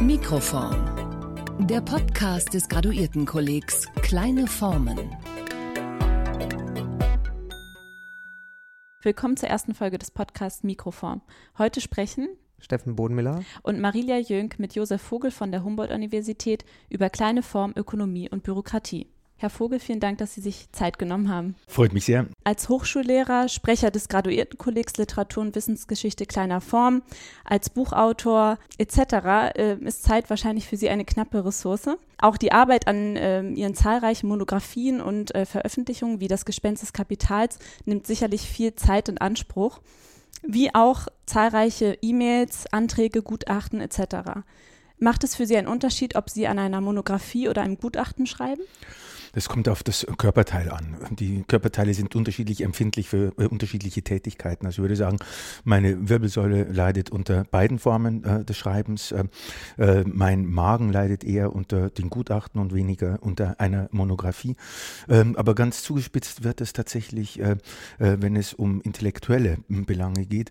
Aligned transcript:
Mikroform. 0.00 1.66
Der 1.66 1.80
Podcast 1.80 2.54
des 2.54 2.68
Graduiertenkollegs 2.68 3.88
Kleine 4.00 4.46
Formen. 4.46 5.16
Willkommen 9.02 9.36
zur 9.36 9.48
ersten 9.48 9.74
Folge 9.74 9.98
des 9.98 10.12
Podcasts 10.12 10.62
Mikroform. 10.62 11.20
Heute 11.58 11.80
sprechen 11.80 12.28
Steffen 12.60 12.94
Bodenmiller 12.94 13.42
und 13.62 13.80
Marilia 13.80 14.18
Jönk 14.18 14.60
mit 14.60 14.76
Josef 14.76 15.02
Vogel 15.02 15.32
von 15.32 15.50
der 15.50 15.64
Humboldt-Universität 15.64 16.64
über 16.88 17.10
kleine 17.10 17.42
Form, 17.42 17.72
Ökonomie 17.76 18.30
und 18.30 18.44
Bürokratie. 18.44 19.08
Herr 19.40 19.50
Vogel, 19.50 19.78
vielen 19.78 20.00
Dank, 20.00 20.18
dass 20.18 20.34
Sie 20.34 20.40
sich 20.40 20.66
Zeit 20.72 20.98
genommen 20.98 21.28
haben. 21.28 21.54
Freut 21.68 21.92
mich 21.92 22.04
sehr. 22.04 22.26
Als 22.42 22.68
Hochschullehrer, 22.68 23.48
Sprecher 23.48 23.92
des 23.92 24.08
Graduiertenkollegs 24.08 24.96
Literatur 24.96 25.44
und 25.44 25.54
Wissensgeschichte 25.54 26.26
kleiner 26.26 26.60
Form, 26.60 27.02
als 27.44 27.70
Buchautor 27.70 28.58
etc. 28.78 28.98
Äh, 29.54 29.76
ist 29.84 30.02
Zeit 30.02 30.28
wahrscheinlich 30.28 30.66
für 30.66 30.76
Sie 30.76 30.88
eine 30.88 31.04
knappe 31.04 31.44
Ressource. 31.44 31.88
Auch 32.20 32.36
die 32.36 32.50
Arbeit 32.50 32.88
an 32.88 33.14
äh, 33.14 33.48
Ihren 33.50 33.76
zahlreichen 33.76 34.26
Monographien 34.26 35.00
und 35.00 35.32
äh, 35.36 35.46
Veröffentlichungen 35.46 36.18
wie 36.18 36.26
das 36.26 36.44
Gespenst 36.44 36.82
des 36.82 36.92
Kapitals 36.92 37.60
nimmt 37.84 38.08
sicherlich 38.08 38.42
viel 38.42 38.74
Zeit 38.74 39.08
in 39.08 39.18
Anspruch, 39.18 39.80
wie 40.42 40.74
auch 40.74 41.06
zahlreiche 41.26 41.96
E-Mails, 42.02 42.66
Anträge, 42.72 43.22
Gutachten 43.22 43.80
etc. 43.80 44.40
Macht 44.98 45.22
es 45.22 45.36
für 45.36 45.46
Sie 45.46 45.56
einen 45.56 45.68
Unterschied, 45.68 46.16
ob 46.16 46.28
Sie 46.28 46.48
an 46.48 46.58
einer 46.58 46.80
Monographie 46.80 47.48
oder 47.48 47.62
einem 47.62 47.78
Gutachten 47.78 48.26
schreiben? 48.26 48.62
Das 49.38 49.48
kommt 49.48 49.68
auf 49.68 49.84
das 49.84 50.04
Körperteil 50.16 50.68
an. 50.68 50.96
Die 51.12 51.44
Körperteile 51.46 51.94
sind 51.94 52.16
unterschiedlich 52.16 52.62
empfindlich 52.62 53.08
für 53.08 53.32
äh, 53.38 53.46
unterschiedliche 53.46 54.02
Tätigkeiten. 54.02 54.66
Also 54.66 54.78
ich 54.78 54.82
würde 54.82 54.96
sagen, 54.96 55.18
meine 55.62 56.08
Wirbelsäule 56.08 56.64
leidet 56.64 57.10
unter 57.10 57.44
beiden 57.44 57.78
Formen 57.78 58.24
äh, 58.24 58.44
des 58.44 58.56
Schreibens. 58.56 59.12
Äh, 59.12 59.26
äh 59.76 60.02
mein 60.04 60.44
Magen 60.44 60.90
leidet 60.90 61.22
eher 61.22 61.54
unter 61.54 61.88
den 61.88 62.10
Gutachten 62.10 62.60
und 62.60 62.74
weniger 62.74 63.18
unter 63.20 63.60
einer 63.60 63.88
Monographie. 63.92 64.56
Ähm, 65.08 65.36
aber 65.36 65.54
ganz 65.54 65.84
zugespitzt 65.84 66.42
wird 66.42 66.60
es 66.60 66.72
tatsächlich, 66.72 67.38
äh, 67.38 67.58
äh, 68.00 68.16
wenn 68.18 68.34
es 68.34 68.54
um 68.54 68.80
intellektuelle 68.80 69.58
Belange 69.68 70.26
geht. 70.26 70.50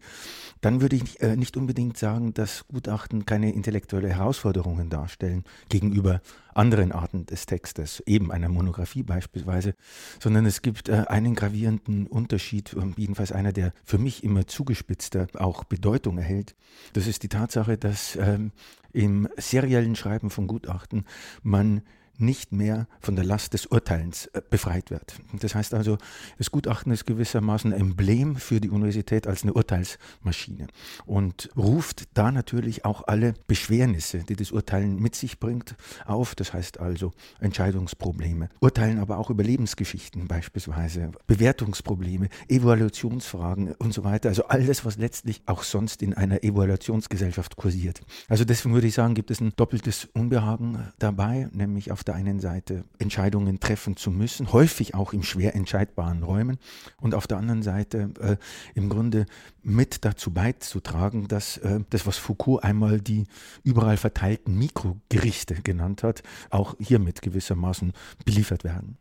Dann 0.62 0.80
würde 0.82 0.96
ich 0.96 1.20
nicht 1.36 1.56
unbedingt 1.56 1.98
sagen, 1.98 2.34
dass 2.34 2.66
Gutachten 2.68 3.26
keine 3.26 3.54
intellektuelle 3.54 4.10
Herausforderungen 4.10 4.90
darstellen 4.90 5.44
gegenüber 5.70 6.22
anderen 6.58 6.92
Arten 6.92 7.26
des 7.26 7.46
Textes, 7.46 8.02
eben 8.06 8.32
einer 8.32 8.50
Monographie 8.50 9.04
beispielsweise, 9.04 9.76
sondern 10.20 10.46
es 10.46 10.62
gibt 10.62 10.90
äh, 10.90 11.06
einen 11.08 11.36
gravierenden 11.36 12.08
Unterschied, 12.08 12.74
äh, 12.74 12.82
jedenfalls 12.98 13.32
einer, 13.32 13.54
der 13.54 13.74
für 13.84 13.98
mich 13.98 14.24
immer 14.24 14.48
zugespitzter 14.48 15.28
auch 15.36 15.64
Bedeutung 15.64 16.18
erhält. 16.18 16.56
Das 16.94 17.08
ist 17.08 17.24
die 17.24 17.30
Tatsache, 17.30 17.78
dass 17.78 18.16
ähm, 18.16 18.52
im 18.92 19.28
seriellen 19.38 19.96
Schreiben 19.96 20.30
von 20.30 20.48
Gutachten 20.48 21.06
man 21.44 21.82
nicht 22.20 22.52
mehr 22.52 22.88
von 23.00 23.16
der 23.16 23.26
Last 23.26 23.54
des 23.54 23.66
Urteilens 23.66 24.28
äh, 24.28 24.42
befreit 24.50 24.92
wird. 24.92 25.16
Das 25.34 25.56
heißt 25.56 25.74
also, 25.74 25.98
das 26.38 26.52
Gutachten 26.52 26.92
ist 26.92 27.06
gewissermaßen 27.06 27.74
ein 27.74 27.80
Emblem 27.80 28.36
für 28.36 28.60
die 28.60 28.70
Universität 28.70 29.28
als 29.28 29.44
eine 29.44 29.54
Urteilsmaschine 29.54 30.68
und 31.06 31.50
ruft 31.56 32.06
da 32.14 32.32
natürlich 32.32 32.86
auch 32.86 33.08
alle 33.08 33.34
Beschwernisse, 33.48 34.20
die 34.20 34.36
das 34.36 34.52
Urteilen 34.52 35.00
mit 35.00 35.16
sich 35.16 35.40
bringt, 35.40 35.76
auf. 36.06 36.36
Das 36.36 36.54
heißt 36.54 36.80
also 36.80 37.14
Entscheidungsprobleme, 37.40 38.50
Urteilen 38.60 39.00
aber 39.00 39.18
auch 39.18 39.30
über 39.30 39.44
Lebensgeschichten 39.44 40.28
beispielsweise, 40.28 41.12
Bewertungsprobleme, 41.28 42.30
Evaluationsfragen 42.48 43.74
und 43.74 43.94
so 43.94 44.04
weiter. 44.04 44.30
Also 44.30 44.46
alles, 44.46 44.86
was 44.86 44.98
letztlich 44.98 45.42
auch 45.46 45.64
sonst 45.64 46.02
in 46.02 46.14
einer 46.14 46.44
Evaluationsgesellschaft 46.44 47.56
kursiert. 47.56 48.02
Also 48.28 48.46
deswegen 48.46 48.74
würde 48.74 48.88
ich 48.88 48.94
sagen, 48.94 49.14
gibt 49.14 49.32
es 49.32 49.40
ein 49.40 49.54
doppeltes 49.56 50.08
Unbehagen 50.14 50.92
dabei, 51.00 51.50
nämlich 51.52 51.92
auf 51.92 52.04
der 52.08 52.16
einen 52.16 52.40
Seite 52.40 52.84
Entscheidungen 53.00 53.60
treffen 53.60 53.96
zu 53.98 54.12
müssen, 54.12 54.52
häufig 54.54 54.96
auch 54.96 55.14
in 55.14 55.24
schwer 55.24 55.56
entscheidbaren 55.56 56.24
Räumen 56.24 56.58
und 57.00 57.14
auf 57.14 57.28
der 57.28 57.38
anderen 57.38 57.64
Seite 57.64 58.12
äh, 58.20 58.38
im 58.74 58.90
Grunde 58.90 59.26
mit 59.62 60.06
dazu 60.06 60.32
beizutragen, 60.32 61.28
dass 61.28 61.58
äh, 61.58 61.82
das, 61.90 62.08
was 62.08 62.18
Foucault 62.18 62.64
einmal 62.64 63.02
die 63.02 63.26
überall 63.64 63.98
verteilten 63.98 64.58
Mikrogerichte 64.58 65.56
genannt 65.56 66.04
hat, 66.04 66.24
auch 66.50 66.76
hiermit 66.80 67.22
gewissermaßen 67.22 67.94
beliefert 68.26 68.64
werden. 68.64 68.98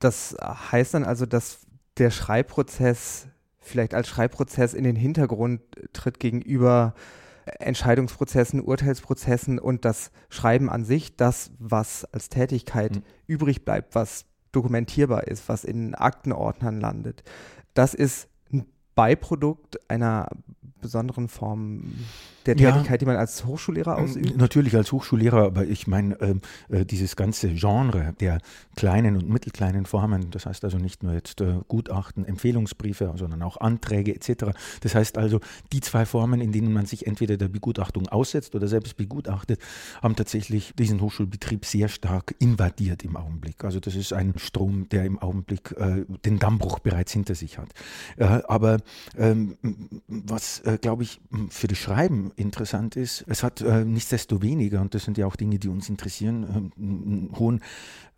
Das 0.00 0.36
heißt 0.40 0.94
dann 0.94 1.04
also, 1.04 1.26
dass 1.26 1.60
der 1.96 2.10
Schreibprozess 2.10 3.28
vielleicht 3.60 3.94
als 3.94 4.08
Schreibprozess 4.08 4.74
in 4.74 4.84
den 4.84 4.96
Hintergrund 4.96 5.62
tritt 5.92 6.20
gegenüber 6.20 6.94
Entscheidungsprozessen, 7.44 8.60
Urteilsprozessen 8.60 9.58
und 9.58 9.84
das 9.84 10.10
Schreiben 10.28 10.70
an 10.70 10.84
sich, 10.84 11.16
das, 11.16 11.50
was 11.58 12.04
als 12.06 12.28
Tätigkeit 12.28 12.96
mhm. 12.96 13.02
übrig 13.26 13.64
bleibt, 13.64 13.94
was 13.94 14.26
dokumentierbar 14.52 15.26
ist, 15.26 15.48
was 15.48 15.64
in 15.64 15.94
Aktenordnern 15.94 16.80
landet, 16.80 17.22
das 17.74 17.94
ist 17.94 18.28
ein 18.52 18.66
Beiprodukt 18.94 19.78
einer 19.90 20.28
besonderen 20.80 21.28
Form 21.28 21.92
der 22.46 22.56
Tätigkeit, 22.56 22.90
ja, 22.90 22.96
die 22.98 23.06
man 23.06 23.16
als 23.16 23.44
Hochschullehrer 23.44 23.98
ausübt? 23.98 24.36
Natürlich 24.36 24.76
als 24.76 24.92
Hochschullehrer, 24.92 25.44
aber 25.44 25.64
ich 25.64 25.86
meine, 25.86 26.20
äh, 26.20 26.34
äh, 26.68 26.84
dieses 26.84 27.16
ganze 27.16 27.48
Genre 27.48 28.14
der 28.20 28.38
kleinen 28.76 29.16
und 29.16 29.28
mittelkleinen 29.28 29.86
Formen, 29.86 30.30
das 30.30 30.46
heißt 30.46 30.64
also 30.64 30.78
nicht 30.78 31.02
nur 31.02 31.14
jetzt 31.14 31.40
äh, 31.40 31.56
Gutachten, 31.68 32.24
Empfehlungsbriefe, 32.24 33.14
sondern 33.16 33.42
auch 33.42 33.58
Anträge 33.58 34.14
etc. 34.14 34.56
Das 34.80 34.94
heißt 34.94 35.18
also, 35.18 35.40
die 35.72 35.80
zwei 35.80 36.06
Formen, 36.06 36.40
in 36.40 36.52
denen 36.52 36.72
man 36.72 36.86
sich 36.86 37.06
entweder 37.06 37.36
der 37.36 37.48
Begutachtung 37.48 38.08
aussetzt 38.08 38.54
oder 38.54 38.68
selbst 38.68 38.96
begutachtet, 38.96 39.60
haben 40.02 40.16
tatsächlich 40.16 40.74
diesen 40.74 41.00
Hochschulbetrieb 41.00 41.64
sehr 41.64 41.88
stark 41.88 42.34
invadiert 42.38 43.04
im 43.04 43.16
Augenblick. 43.16 43.64
Also 43.64 43.80
das 43.80 43.94
ist 43.94 44.12
ein 44.12 44.34
Strom, 44.36 44.88
der 44.88 45.04
im 45.04 45.18
Augenblick 45.18 45.74
äh, 45.78 46.04
den 46.24 46.38
Dammbruch 46.38 46.78
bereits 46.78 47.12
hinter 47.12 47.34
sich 47.34 47.58
hat. 47.58 47.68
Äh, 48.16 48.24
aber 48.48 48.78
ähm, 49.16 49.56
was, 50.08 50.60
äh, 50.60 50.78
glaube 50.80 51.02
ich, 51.02 51.20
für 51.50 51.68
das 51.68 51.78
Schreiben 51.78 52.32
interessant 52.36 52.96
ist, 52.96 53.24
es 53.28 53.42
hat 53.42 53.60
äh, 53.60 53.84
nichtsdestoweniger, 53.84 54.80
und 54.80 54.94
das 54.94 55.04
sind 55.04 55.18
ja 55.18 55.26
auch 55.26 55.36
Dinge, 55.36 55.58
die 55.58 55.68
uns 55.68 55.88
interessieren, 55.88 56.72
einen 56.76 57.30
hohen 57.38 57.60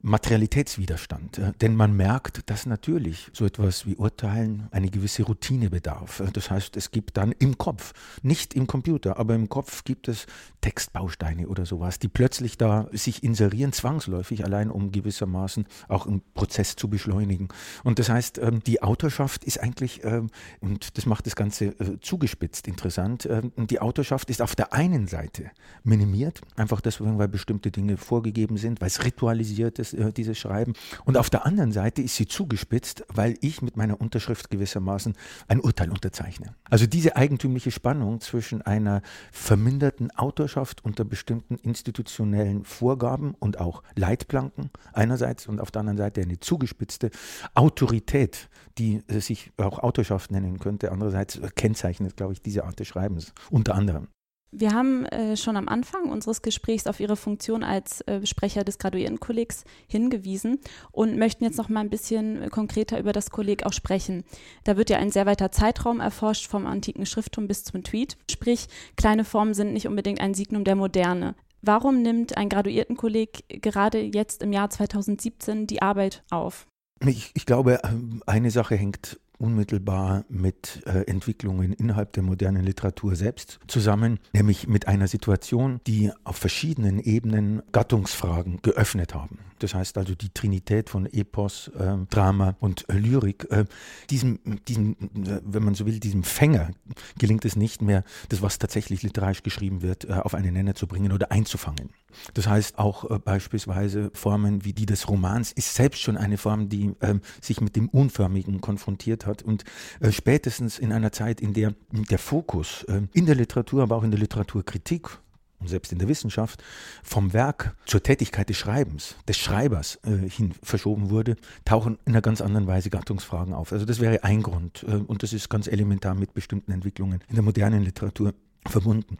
Materialitätswiderstand. 0.03 1.39
Äh, 1.39 1.53
denn 1.61 1.75
man 1.75 1.97
merkt, 1.97 2.49
dass 2.51 2.67
natürlich 2.67 3.31
so 3.33 3.45
etwas 3.45 3.87
wie 3.87 3.97
Urteilen 3.97 4.69
eine 4.71 4.89
gewisse 4.89 5.25
Routine 5.25 5.71
bedarf. 5.71 6.21
Äh, 6.21 6.31
das 6.33 6.51
heißt, 6.51 6.77
es 6.77 6.91
gibt 6.91 7.17
dann 7.17 7.33
im 7.33 7.59
Kopf, 7.59 7.93
nicht 8.23 8.55
im 8.55 8.67
Computer, 8.67 9.19
aber 9.19 9.35
im 9.35 9.49
Kopf 9.49 9.85
gibt 9.85 10.09
es 10.09 10.27
Textbausteine 10.61 11.49
oder 11.49 11.67
sowas, 11.67 11.99
die 11.99 12.09
plötzlich 12.09 12.59
da 12.59 12.89
sich 12.93 13.23
inserieren, 13.23 13.73
zwangsläufig, 13.73 14.45
allein 14.45 14.71
um 14.71 14.93
gewissermaßen 14.93 15.67
auch 15.89 16.07
einen 16.07 16.23
Prozess 16.35 16.77
zu 16.77 16.89
beschleunigen. 16.89 17.49
Und 17.85 17.99
das 17.99 18.09
heißt, 18.09 18.39
ähm, 18.39 18.61
die 18.67 18.83
Autorschaft 18.83 19.45
ist 19.45 19.61
eigentlich, 19.61 20.05
ähm, 20.05 20.29
und 20.61 20.97
das 20.99 21.07
macht 21.07 21.27
das 21.27 21.37
Ganze 21.37 21.67
äh, 21.67 21.99
zugespitzt 22.01 22.69
interessant, 22.69 23.27
ähm, 23.27 23.53
die 23.57 23.81
Autorschaft 23.81 24.31
ist 24.31 24.43
auf 24.43 24.55
der 24.55 24.73
einen 24.73 25.09
Seite 25.09 25.51
minimiert, 25.85 26.41
einfach 26.57 26.81
deswegen, 26.81 27.19
weil 27.19 27.29
bestimmte 27.29 27.71
Dinge 27.71 27.97
vorgegeben 27.97 28.57
sind, 28.57 28.81
weil 28.81 28.89
es 28.89 29.05
ritualisiert 29.05 29.79
ist, 29.79 29.86
äh, 29.93 30.13
dieses 30.13 30.39
Schreiben. 30.39 30.75
Und 31.05 31.17
auf 31.17 31.31
der 31.31 31.47
anderen 31.47 31.73
Seite 31.73 32.03
ist 32.03 32.17
sie 32.17 32.27
zugespitzt, 32.27 33.05
weil 33.09 33.37
ich 33.41 33.63
mit 33.63 33.77
meiner 33.77 34.01
Unterschrift 34.01 34.51
gewissermaßen 34.51 35.15
ein 35.49 35.61
Urteil 35.61 35.91
unterzeichne. 35.91 36.55
Also 36.69 36.87
diese 36.87 37.17
eigentümliche 37.17 37.71
Spannung 37.71 38.21
zwischen 38.21 38.63
einer 38.63 39.03
verminderten 39.33 40.11
Autorschaft 40.13 40.85
unter 40.85 41.05
bestimmten 41.05 41.57
institutionellen 41.57 42.65
Vorgaben 42.65 43.35
und 43.39 43.61
auch 43.61 43.83
Leitplanken 43.95 44.71
einerseits 44.93 45.47
und 45.47 45.61
auf 45.61 45.71
der 45.71 45.81
anderen 45.81 45.99
Seite 45.99 46.23
eine 46.23 46.41
zugespitzte 46.41 47.11
Autorität, 47.55 48.49
die 48.79 49.03
sich 49.09 49.53
auch 49.57 49.79
Autorschaft 49.79 50.31
nennen 50.31 50.59
könnte, 50.59 50.93
andererseits 50.93 51.41
kennzeichnet, 51.55 52.17
glaube 52.17 52.35
ich, 52.35 52.43
diese 52.43 52.65
Art 52.65 52.79
des 52.79 52.89
Schreibens 52.89 53.33
unter 53.51 53.75
anderem. 53.75 54.09
Wir 54.53 54.73
haben 54.73 55.05
äh, 55.07 55.37
schon 55.37 55.57
am 55.57 55.69
Anfang 55.69 56.09
unseres 56.09 56.41
Gesprächs 56.41 56.87
auf 56.87 57.01
Ihre 57.01 57.17
Funktion 57.17 57.63
als 57.63 58.01
äh, 58.03 58.25
Sprecher 58.25 58.65
des 58.65 58.79
Graduiertenkollegs 58.79 59.65
hingewiesen 59.87 60.61
und 60.93 61.19
möchten 61.19 61.45
jetzt 61.45 61.59
noch 61.59 61.69
mal 61.69 61.81
ein 61.81 61.91
bisschen 61.91 62.49
konkreter 62.51 62.99
über 62.99 63.13
das 63.13 63.31
Kolleg 63.31 63.67
auch 63.67 63.73
sprechen. 63.73 64.25
Da 64.65 64.77
wird 64.77 64.89
ja 64.89 64.99
ein 64.99 65.11
sehr 65.11 65.27
weiter 65.27 65.51
Zeitraum 65.51 66.01
erforscht, 66.01 66.47
vom 66.47 66.67
antiken 66.67 67.07
Schrifttum 67.07 67.49
bis 67.49 67.65
zum 67.65 67.83
Tweet. 67.83 68.17
Sprich, 68.31 68.69
kleine 68.97 69.25
Formen 69.25 69.53
sind 69.53 69.73
nicht 69.73 69.89
unbedingt 69.89 70.21
ein 70.21 70.35
Signum 70.35 70.65
der 70.65 70.77
Moderne. 70.77 71.35
Warum 71.61 72.01
nimmt 72.03 72.37
ein 72.37 72.49
Graduiertenkolleg 72.49 73.63
gerade 73.63 74.01
jetzt 74.01 74.43
im 74.43 74.53
Jahr 74.53 74.71
2017 74.71 75.67
die 75.67 75.83
Arbeit 75.83 76.23
auf? 76.31 76.67
Ich, 77.05 77.31
ich, 77.35 77.45
glaube, 77.45 77.81
ähm, 77.85 78.23
eine 78.27 78.51
Sache 78.51 78.75
hängt 78.77 79.21
unmittelbar 79.39 80.25
mit 80.29 80.83
äh, 80.87 81.03
Entwicklungen 81.03 81.73
innerhalb 81.73 82.13
der 82.13 82.23
modernen 82.23 82.65
Literatur 82.65 83.17
selbst 83.17 83.59
zusammen, 83.67 84.19
nämlich 84.33 84.67
mit 84.67 84.89
einer 84.89 85.09
Situation, 85.09 85.81
die 85.87 86.11
auf 86.25 86.37
verschiedenen 86.37 87.01
Ebenen 87.01 87.63
Gattungsfragen 87.73 88.61
geöffnet 88.63 89.15
haben. 89.15 89.39
Das 89.59 89.75
heißt 89.75 89.97
also 89.99 90.15
die 90.15 90.31
Trinität 90.31 90.91
von 90.91 91.07
Epos, 91.07 91.69
äh, 91.69 91.97
Drama 92.11 92.57
und 92.61 92.89
äh, 92.89 92.95
Lyrik. 92.95 93.47
Äh, 93.51 93.65
diesem, 94.11 94.39
diesem, 94.69 94.93
äh, 94.93 95.41
wenn 95.45 95.65
man 95.65 95.75
so 95.75 95.87
will, 95.87 95.99
diesem 95.99 96.25
Fänger 96.25 96.71
gelingt 97.19 97.45
es 97.45 97.57
nicht 97.57 97.83
mehr, 97.83 98.05
das, 98.29 98.43
was 98.43 98.59
tatsächlich 98.59 99.03
literarisch 99.03 99.43
geschrieben 99.43 99.83
wird, 99.83 100.05
äh, 100.05 100.13
auf 100.13 100.35
einen 100.35 100.53
Nenner 100.53 100.75
zu 100.75 100.87
bringen 100.87 101.13
oder 101.13 101.33
einzufangen. 101.33 101.91
Das 102.35 102.47
heißt 102.47 102.79
auch 102.79 103.11
äh, 103.11 103.19
beispielsweise 103.19 104.11
Formen 104.15 104.65
wie 104.65 104.73
die 104.73 104.87
des 104.87 105.09
Romans 105.09 105.53
ist 105.53 105.75
selbst 105.75 106.01
schon 106.01 106.17
eine 106.17 106.39
Form, 106.39 106.69
die 106.69 106.93
ähm, 107.01 107.21
sich 107.41 107.61
mit 107.61 107.77
dem 107.77 107.89
Unförmigen 107.89 108.61
konfrontiert 108.61 109.27
hat 109.27 109.43
und 109.43 109.65
spätestens 110.11 110.79
in 110.79 110.93
einer 110.93 111.13
Zeit, 111.13 111.41
in 111.41 111.53
der 111.53 111.75
der 111.91 112.19
Fokus 112.19 112.85
in 113.13 113.27
der 113.27 113.35
Literatur, 113.35 113.83
aber 113.83 113.97
auch 113.97 114.03
in 114.03 114.11
der 114.11 114.21
Literaturkritik 114.21 115.19
und 115.59 115.69
selbst 115.69 115.93
in 115.93 115.99
der 115.99 116.09
Wissenschaft 116.09 116.63
vom 117.03 117.33
Werk 117.33 117.77
zur 117.87 118.03
Tätigkeit 118.03 118.49
des 118.49 118.57
Schreibens, 118.57 119.17
des 119.27 119.39
Schreibers 119.39 119.99
äh, 120.05 120.29
hin 120.29 120.55
verschoben 120.63 121.11
wurde, 121.11 121.37
tauchen 121.65 121.99
in 122.05 122.13
einer 122.13 122.23
ganz 122.23 122.41
anderen 122.41 122.67
Weise 122.67 122.91
Gattungsfragen 122.91 123.55
auf. 123.55 123.73
Also 123.73 123.85
das 123.85 124.01
wäre 124.01 124.23
ein 124.25 124.43
Grund 124.43 124.85
äh, 124.87 124.97
und 124.97 125.23
das 125.23 125.33
ist 125.33 125.49
ganz 125.49 125.67
elementar 125.67 126.15
mit 126.15 126.35
bestimmten 126.35 126.73
Entwicklungen 126.73 127.21
in 127.29 127.35
der 127.35 127.45
modernen 127.45 127.83
Literatur 127.83 128.35
verbunden. 128.69 129.19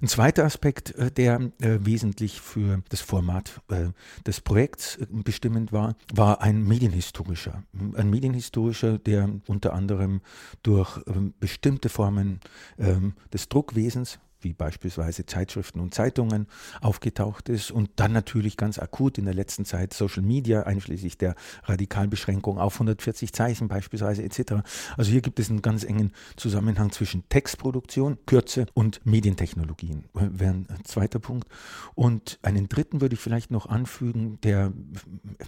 Ein 0.00 0.08
zweiter 0.08 0.44
Aspekt, 0.44 0.94
äh, 0.96 1.10
der 1.10 1.52
äh, 1.60 1.78
wesentlich 1.80 2.40
für 2.40 2.82
das 2.88 3.00
Format 3.00 3.60
äh, 3.68 3.88
des 4.26 4.40
Projekts 4.40 4.98
bestimmend 5.10 5.72
war, 5.72 5.96
war 6.12 6.40
ein 6.40 6.62
medienhistorischer. 6.64 7.62
Ein 7.94 8.10
medienhistorischer, 8.10 8.98
der 8.98 9.28
unter 9.46 9.72
anderem 9.72 10.20
durch 10.62 11.00
ähm, 11.06 11.34
bestimmte 11.38 11.88
Formen 11.88 12.40
ähm, 12.78 13.14
des 13.32 13.48
Druckwesens 13.48 14.18
wie 14.42 14.52
beispielsweise 14.52 15.26
Zeitschriften 15.26 15.80
und 15.80 15.94
Zeitungen 15.94 16.46
aufgetaucht 16.80 17.48
ist 17.48 17.70
und 17.70 17.90
dann 17.96 18.12
natürlich 18.12 18.56
ganz 18.56 18.78
akut 18.78 19.18
in 19.18 19.24
der 19.24 19.34
letzten 19.34 19.64
Zeit 19.64 19.92
Social 19.92 20.22
Media, 20.22 20.62
einschließlich 20.62 21.18
der 21.18 21.34
Radikalbeschränkung 21.64 22.58
auf 22.58 22.74
140 22.74 23.32
Zeichen 23.32 23.68
beispielsweise 23.68 24.22
etc. 24.22 24.62
Also 24.96 25.10
hier 25.10 25.20
gibt 25.20 25.38
es 25.38 25.50
einen 25.50 25.62
ganz 25.62 25.84
engen 25.84 26.12
Zusammenhang 26.36 26.92
zwischen 26.92 27.28
Textproduktion, 27.28 28.18
Kürze 28.26 28.66
und 28.74 29.04
Medientechnologien, 29.04 30.04
wäre 30.12 30.52
ein 30.52 30.84
zweiter 30.84 31.18
Punkt. 31.18 31.48
Und 31.94 32.38
einen 32.42 32.68
dritten 32.68 33.00
würde 33.00 33.14
ich 33.14 33.20
vielleicht 33.20 33.50
noch 33.50 33.66
anfügen, 33.66 34.38
der 34.42 34.72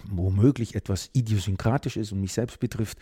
womöglich 0.09 0.75
etwas 0.75 1.09
idiosynkratisch 1.13 1.97
ist 1.97 2.11
und 2.11 2.21
mich 2.21 2.33
selbst 2.33 2.59
betrifft. 2.59 2.97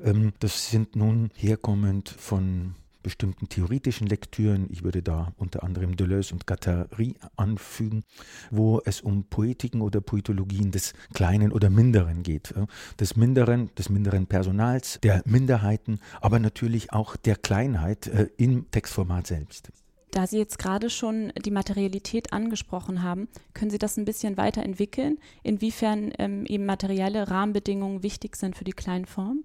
Ähm, 0.00 0.32
das 0.38 0.70
sind 0.70 0.96
nun 0.96 1.30
herkommend 1.34 2.08
von 2.08 2.74
bestimmten 3.06 3.48
theoretischen 3.48 4.08
Lektüren. 4.08 4.66
Ich 4.68 4.82
würde 4.82 5.00
da 5.00 5.32
unter 5.36 5.62
anderem 5.62 5.96
Deleuze 5.96 6.34
und 6.34 6.44
Guattari 6.44 7.14
anfügen, 7.36 8.02
wo 8.50 8.80
es 8.84 9.00
um 9.00 9.22
Poetiken 9.22 9.80
oder 9.80 10.00
Poetologien 10.00 10.72
des 10.72 10.92
Kleinen 11.14 11.52
oder 11.52 11.70
Minderen 11.70 12.24
geht. 12.24 12.52
Des 12.98 13.14
Minderen, 13.14 13.72
des 13.76 13.90
minderen 13.90 14.26
Personals, 14.26 14.98
der 15.04 15.22
Minderheiten, 15.24 16.00
aber 16.20 16.40
natürlich 16.40 16.92
auch 16.92 17.14
der 17.14 17.36
Kleinheit 17.36 18.08
äh, 18.08 18.28
im 18.38 18.72
Textformat 18.72 19.28
selbst. 19.28 19.70
Da 20.10 20.26
Sie 20.26 20.38
jetzt 20.38 20.58
gerade 20.58 20.90
schon 20.90 21.32
die 21.44 21.52
Materialität 21.52 22.32
angesprochen 22.32 23.04
haben, 23.04 23.28
können 23.54 23.70
Sie 23.70 23.78
das 23.78 23.98
ein 23.98 24.04
bisschen 24.04 24.36
weiterentwickeln, 24.36 25.18
inwiefern 25.44 26.12
ähm, 26.18 26.44
eben 26.46 26.66
materielle 26.66 27.30
Rahmenbedingungen 27.30 28.02
wichtig 28.02 28.34
sind 28.34 28.56
für 28.56 28.64
die 28.64 28.72
Kleinform? 28.72 29.44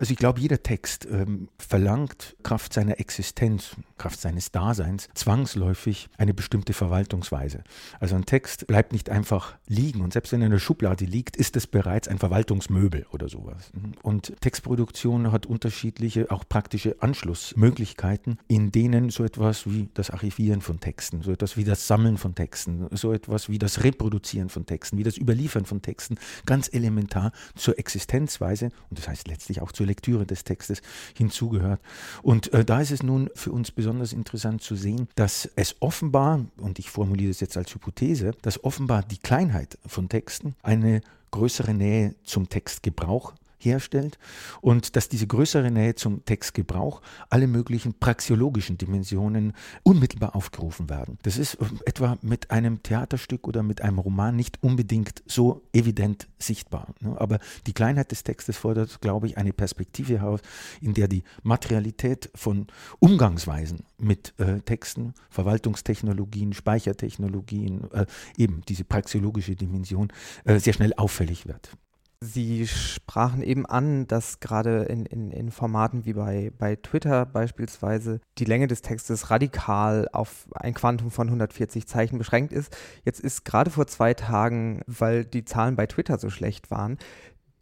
Also 0.00 0.12
ich 0.12 0.18
glaube, 0.18 0.40
jeder 0.40 0.62
Text 0.62 1.06
ähm, 1.10 1.50
verlangt 1.58 2.34
Kraft 2.42 2.72
seiner 2.72 2.98
Existenz, 3.00 3.76
Kraft 3.98 4.18
seines 4.18 4.50
Daseins 4.50 5.10
zwangsläufig 5.12 6.08
eine 6.16 6.32
bestimmte 6.32 6.72
Verwaltungsweise. 6.72 7.62
Also 8.00 8.16
ein 8.16 8.24
Text 8.24 8.66
bleibt 8.66 8.94
nicht 8.94 9.10
einfach 9.10 9.58
liegen 9.66 10.00
und 10.00 10.14
selbst 10.14 10.32
wenn 10.32 10.40
er 10.40 10.46
in 10.46 10.52
der 10.52 10.58
Schublade 10.58 11.04
liegt, 11.04 11.36
ist 11.36 11.54
es 11.54 11.66
bereits 11.66 12.08
ein 12.08 12.18
Verwaltungsmöbel 12.18 13.04
oder 13.12 13.28
sowas. 13.28 13.72
Und 14.02 14.40
Textproduktion 14.40 15.32
hat 15.32 15.44
unterschiedliche, 15.44 16.30
auch 16.30 16.44
praktische 16.48 16.96
Anschlussmöglichkeiten, 17.02 18.38
in 18.48 18.72
denen 18.72 19.10
so 19.10 19.22
etwas 19.22 19.66
wie 19.66 19.90
das 19.92 20.08
Archivieren 20.08 20.62
von 20.62 20.80
Texten, 20.80 21.20
so 21.20 21.30
etwas 21.30 21.58
wie 21.58 21.64
das 21.64 21.86
Sammeln 21.86 22.16
von 22.16 22.34
Texten, 22.34 22.88
so 22.92 23.12
etwas 23.12 23.50
wie 23.50 23.58
das 23.58 23.84
Reproduzieren 23.84 24.48
von 24.48 24.64
Texten, 24.64 24.96
wie 24.96 25.02
das 25.02 25.18
Überliefern 25.18 25.66
von 25.66 25.82
Texten 25.82 26.16
ganz 26.46 26.72
elementar 26.72 27.32
zur 27.54 27.78
Existenzweise 27.78 28.70
und 28.88 28.98
das 28.98 29.06
heißt 29.06 29.28
letztlich 29.28 29.60
auch 29.60 29.72
zur 29.72 29.89
Lektüre 29.90 30.24
des 30.24 30.44
Textes 30.44 30.80
hinzugehört. 31.16 31.80
Und 32.22 32.52
äh, 32.52 32.64
da 32.64 32.80
ist 32.80 32.92
es 32.92 33.02
nun 33.02 33.28
für 33.34 33.52
uns 33.52 33.70
besonders 33.70 34.12
interessant 34.12 34.62
zu 34.62 34.76
sehen, 34.76 35.08
dass 35.16 35.50
es 35.56 35.76
offenbar, 35.80 36.44
und 36.58 36.78
ich 36.78 36.90
formuliere 36.90 37.30
es 37.30 37.40
jetzt 37.40 37.56
als 37.56 37.74
Hypothese, 37.74 38.32
dass 38.42 38.62
offenbar 38.64 39.02
die 39.02 39.18
Kleinheit 39.18 39.78
von 39.86 40.08
Texten 40.08 40.54
eine 40.62 41.00
größere 41.30 41.74
Nähe 41.74 42.14
zum 42.24 42.48
Textgebrauch 42.48 43.34
herstellt 43.64 44.18
und 44.60 44.96
dass 44.96 45.08
diese 45.08 45.26
größere 45.26 45.70
Nähe 45.70 45.94
zum 45.94 46.24
Textgebrauch 46.24 47.02
alle 47.28 47.46
möglichen 47.46 47.94
praxiologischen 47.94 48.78
Dimensionen 48.78 49.52
unmittelbar 49.82 50.34
aufgerufen 50.34 50.88
werden. 50.88 51.18
Das 51.22 51.36
ist 51.36 51.58
etwa 51.84 52.18
mit 52.22 52.50
einem 52.50 52.82
Theaterstück 52.82 53.46
oder 53.46 53.62
mit 53.62 53.82
einem 53.82 53.98
Roman 53.98 54.36
nicht 54.36 54.62
unbedingt 54.62 55.22
so 55.26 55.62
evident 55.72 56.28
sichtbar. 56.38 56.88
Ne? 57.00 57.16
Aber 57.20 57.38
die 57.66 57.72
Kleinheit 57.72 58.10
des 58.10 58.24
Textes 58.24 58.56
fordert, 58.56 59.00
glaube 59.00 59.26
ich, 59.26 59.36
eine 59.38 59.52
Perspektive 59.52 60.18
heraus, 60.18 60.40
in 60.80 60.94
der 60.94 61.08
die 61.08 61.22
Materialität 61.42 62.30
von 62.34 62.66
Umgangsweisen 62.98 63.84
mit 63.98 64.34
äh, 64.38 64.60
Texten, 64.60 65.14
Verwaltungstechnologien, 65.30 66.52
Speichertechnologien, 66.52 67.90
äh, 67.92 68.06
eben 68.36 68.62
diese 68.68 68.84
praxiologische 68.84 69.56
Dimension 69.56 70.12
äh, 70.44 70.58
sehr 70.58 70.72
schnell 70.72 70.94
auffällig 70.96 71.46
wird. 71.46 71.76
Sie 72.22 72.66
sprachen 72.66 73.42
eben 73.42 73.64
an, 73.64 74.06
dass 74.06 74.40
gerade 74.40 74.82
in, 74.82 75.06
in, 75.06 75.30
in 75.30 75.50
Formaten 75.50 76.04
wie 76.04 76.12
bei, 76.12 76.52
bei 76.58 76.76
Twitter 76.76 77.24
beispielsweise 77.24 78.20
die 78.36 78.44
Länge 78.44 78.66
des 78.66 78.82
Textes 78.82 79.30
radikal 79.30 80.06
auf 80.12 80.46
ein 80.54 80.74
Quantum 80.74 81.10
von 81.10 81.28
140 81.28 81.86
Zeichen 81.88 82.18
beschränkt 82.18 82.52
ist. 82.52 82.76
Jetzt 83.06 83.20
ist 83.20 83.46
gerade 83.46 83.70
vor 83.70 83.86
zwei 83.86 84.12
Tagen, 84.12 84.82
weil 84.86 85.24
die 85.24 85.46
Zahlen 85.46 85.76
bei 85.76 85.86
Twitter 85.86 86.18
so 86.18 86.28
schlecht 86.28 86.70
waren, 86.70 86.98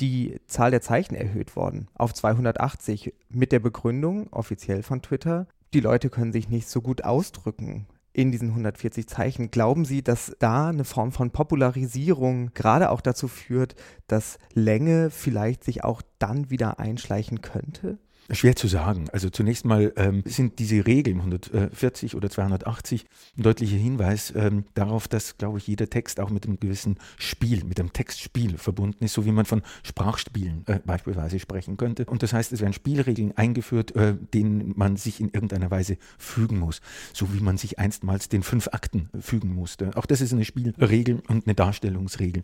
die 0.01 0.41
Zahl 0.49 0.73
der 0.73 0.81
Zeichen 0.81 1.15
erhöht 1.15 1.55
worden 1.55 1.87
auf 1.95 2.13
280 2.13 3.15
mit 3.29 3.53
der 3.53 3.61
Begründung 3.61 4.27
offiziell 4.33 4.83
von 4.83 5.03
Twitter, 5.03 5.47
die 5.73 5.81
Leute 5.81 6.11
können 6.11 6.33
sich 6.33 6.49
nicht 6.49 6.69
so 6.69 6.81
gut 6.81 7.05
ausdrücken 7.05 7.87
in 8.13 8.33
diesen 8.33 8.49
140 8.51 9.07
Zeichen. 9.07 9.51
Glauben 9.51 9.85
Sie, 9.85 10.03
dass 10.03 10.35
da 10.39 10.69
eine 10.69 10.85
Form 10.85 11.13
von 11.13 11.31
Popularisierung 11.31 12.53
gerade 12.55 12.91
auch 12.91 13.01
dazu 13.01 13.29
führt, 13.29 13.75
dass 14.07 14.39
Länge 14.55 15.11
vielleicht 15.11 15.65
sich 15.65 15.85
auch 15.85 16.03
dann 16.19 16.51
wieder 16.51 16.81
einschleichen 16.81 17.43
könnte? 17.43 17.99
Schwer 18.31 18.57
zu 18.57 18.69
sagen. 18.69 19.09
Also 19.11 19.31
zunächst 19.31 19.65
mal 19.65 19.93
ähm, 19.97 20.23
sind 20.27 20.59
diese 20.59 20.87
Regeln 20.87 21.19
140 21.19 22.15
oder 22.15 22.29
280 22.29 23.07
ein 23.39 23.43
deutlicher 23.43 23.77
Hinweis 23.77 24.33
ähm, 24.37 24.65
darauf, 24.75 25.09
dass, 25.09 25.39
glaube 25.39 25.59
ich, 25.59 25.67
jeder 25.67 25.89
Text 25.89 26.21
auch 26.21 26.29
mit 26.29 26.45
einem 26.45 26.61
gewissen 26.61 26.99
Spiel, 27.17 27.65
mit 27.65 27.81
einem 27.81 27.93
Textspiel 27.93 28.59
verbunden 28.59 29.05
ist, 29.05 29.15
so 29.15 29.25
wie 29.25 29.33
man 29.33 29.47
von 29.47 29.63
Sprachspielen 29.83 30.65
äh, 30.67 30.81
beispielsweise 30.85 31.39
sprechen 31.39 31.79
könnte. 31.79 32.05
Und 32.05 32.23
das 32.23 32.35
heißt, 32.35 32.53
es 32.53 32.61
werden 32.61 32.75
Spielregeln 32.75 33.37
eingeführt, 33.37 33.97
äh, 33.97 34.15
denen 34.35 34.75
man 34.77 34.97
sich 34.97 35.21
in 35.21 35.31
irgendeiner 35.31 35.71
Weise 35.71 35.97
fügen 36.19 36.59
muss, 36.59 36.83
so 37.15 37.33
wie 37.33 37.41
man 37.41 37.57
sich 37.57 37.79
einstmals 37.79 38.29
den 38.29 38.43
fünf 38.43 38.69
Akten 38.69 39.09
fügen 39.21 39.55
musste. 39.55 39.97
Auch 39.97 40.07
das 40.07 40.21
ist 40.21 40.35
eine 40.35 40.45
Spielregel 40.45 41.23
und 41.29 41.47
eine 41.47 41.55
Darstellungsregel. 41.55 42.43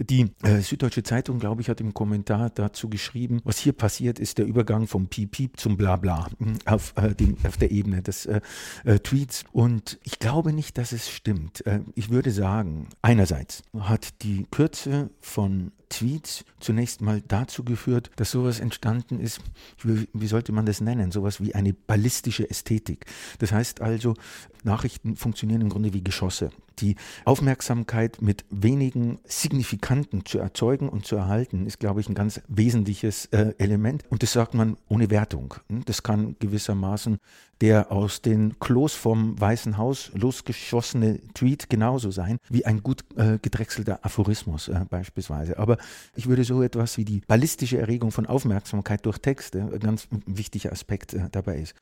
Die 0.00 0.30
äh, 0.44 0.60
Süddeutsche 0.60 1.02
Zeitung, 1.02 1.40
glaube 1.40 1.60
ich, 1.60 1.68
hat 1.68 1.80
im 1.80 1.92
Kommentar 1.92 2.50
dazu 2.50 2.88
geschrieben, 2.88 3.40
was 3.42 3.58
hier 3.58 3.72
passiert, 3.72 4.20
ist 4.20 4.38
der 4.38 4.46
Übergang 4.46 4.86
vom 4.86 5.08
Piep 5.08 5.32
Piep 5.32 5.58
zum 5.58 5.76
Blabla 5.76 6.28
hm, 6.38 6.54
auf, 6.66 6.94
äh, 6.96 7.16
dem, 7.16 7.36
auf 7.44 7.56
der 7.56 7.72
Ebene 7.72 8.00
des 8.00 8.26
äh, 8.26 8.40
äh, 8.84 9.00
Tweets. 9.00 9.42
Und 9.50 9.98
ich 10.04 10.20
glaube 10.20 10.52
nicht, 10.52 10.78
dass 10.78 10.92
es 10.92 11.10
stimmt. 11.10 11.66
Äh, 11.66 11.80
ich 11.96 12.10
würde 12.10 12.30
sagen, 12.30 12.88
einerseits 13.02 13.64
hat 13.76 14.22
die 14.22 14.46
Kürze 14.52 15.10
von 15.20 15.72
Tweets 15.88 16.44
zunächst 16.60 17.00
mal 17.00 17.20
dazu 17.26 17.64
geführt, 17.64 18.10
dass 18.16 18.30
sowas 18.30 18.60
entstanden 18.60 19.18
ist, 19.18 19.40
wie, 19.82 20.26
sollte 20.26 20.52
man 20.52 20.64
das 20.64 20.80
nennen, 20.80 21.10
sowas 21.10 21.40
wie 21.40 21.56
eine 21.56 21.72
ballistische 21.72 22.48
Ästhetik. 22.48 23.06
Das 23.40 23.50
heißt 23.50 23.80
also, 23.80 24.14
Nachrichten 24.62 25.16
funktionieren 25.16 25.62
im 25.62 25.70
Grunde 25.70 25.92
wie 25.92 26.04
Geschosse. 26.04 26.50
Die 26.80 26.96
Aufmerksamkeit 27.24 28.22
mit 28.22 28.44
wenigen 28.50 29.18
Signifikanten 29.24 30.24
zu 30.24 30.38
erzeugen 30.38 30.88
und 30.88 31.06
zu 31.06 31.16
erhalten, 31.16 31.66
ist, 31.66 31.80
glaube 31.80 32.00
ich, 32.00 32.08
ein 32.08 32.14
ganz 32.14 32.40
wesentliches 32.48 33.26
äh, 33.26 33.54
Element. 33.58 34.04
Und 34.10 34.22
das 34.22 34.32
sagt 34.32 34.54
man 34.54 34.76
ohne 34.88 35.10
Wertung. 35.10 35.54
Das 35.86 36.02
kann 36.02 36.36
gewissermaßen 36.38 37.18
der 37.60 37.90
aus 37.90 38.22
den 38.22 38.58
Klos 38.58 38.94
vom 38.94 39.38
Weißen 39.40 39.78
Haus 39.78 40.10
losgeschossene 40.14 41.20
Tweet 41.34 41.68
genauso 41.68 42.10
sein 42.10 42.38
wie 42.48 42.64
ein 42.64 42.82
gut 42.82 43.04
äh, 43.16 43.38
gedrechselter 43.38 44.00
Aphorismus 44.02 44.68
äh, 44.68 44.84
beispielsweise. 44.88 45.58
Aber 45.58 45.78
ich 46.14 46.28
würde 46.28 46.44
so 46.44 46.62
etwas 46.62 46.96
wie 46.98 47.04
die 47.04 47.20
ballistische 47.26 47.78
Erregung 47.78 48.12
von 48.12 48.26
Aufmerksamkeit 48.26 49.04
durch 49.06 49.18
Texte 49.18 49.62
ein 49.72 49.80
ganz 49.80 50.08
wichtiger 50.26 50.72
Aspekt 50.72 51.14
äh, 51.14 51.28
dabei 51.30 51.58
ist. 51.58 51.74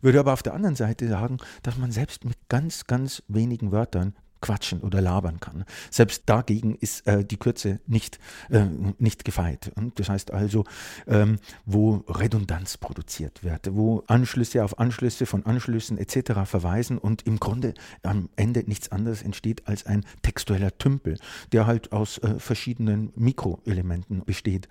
Würde 0.00 0.20
aber 0.20 0.32
auf 0.32 0.42
der 0.42 0.54
anderen 0.54 0.76
Seite 0.76 1.08
sagen, 1.08 1.38
dass 1.62 1.76
man 1.76 1.90
selbst 1.90 2.24
mit 2.24 2.36
ganz, 2.48 2.86
ganz 2.86 3.22
wenigen 3.28 3.72
Wörtern 3.72 4.14
quatschen 4.46 4.80
oder 4.80 5.00
labern 5.00 5.40
kann. 5.40 5.64
Selbst 5.90 6.22
dagegen 6.26 6.76
ist 6.76 7.04
äh, 7.08 7.24
die 7.24 7.36
Kürze 7.36 7.80
nicht, 7.88 8.20
äh, 8.48 8.64
nicht 8.98 9.24
gefeit. 9.24 9.72
Und 9.74 9.98
das 9.98 10.08
heißt 10.08 10.30
also, 10.30 10.64
ähm, 11.08 11.38
wo 11.64 12.04
Redundanz 12.06 12.76
produziert 12.76 13.42
wird, 13.42 13.74
wo 13.74 14.04
Anschlüsse 14.06 14.62
auf 14.62 14.78
Anschlüsse 14.78 15.26
von 15.26 15.44
Anschlüssen 15.44 15.98
etc. 15.98 16.44
verweisen 16.44 16.98
und 16.98 17.26
im 17.26 17.40
Grunde 17.40 17.74
am 18.04 18.28
Ende 18.36 18.62
nichts 18.66 18.92
anderes 18.92 19.22
entsteht 19.22 19.66
als 19.66 19.84
ein 19.84 20.04
textueller 20.22 20.78
Tümpel, 20.78 21.18
der 21.50 21.66
halt 21.66 21.90
aus 21.90 22.18
äh, 22.18 22.38
verschiedenen 22.38 23.12
Mikroelementen 23.16 24.24
besteht. 24.24 24.68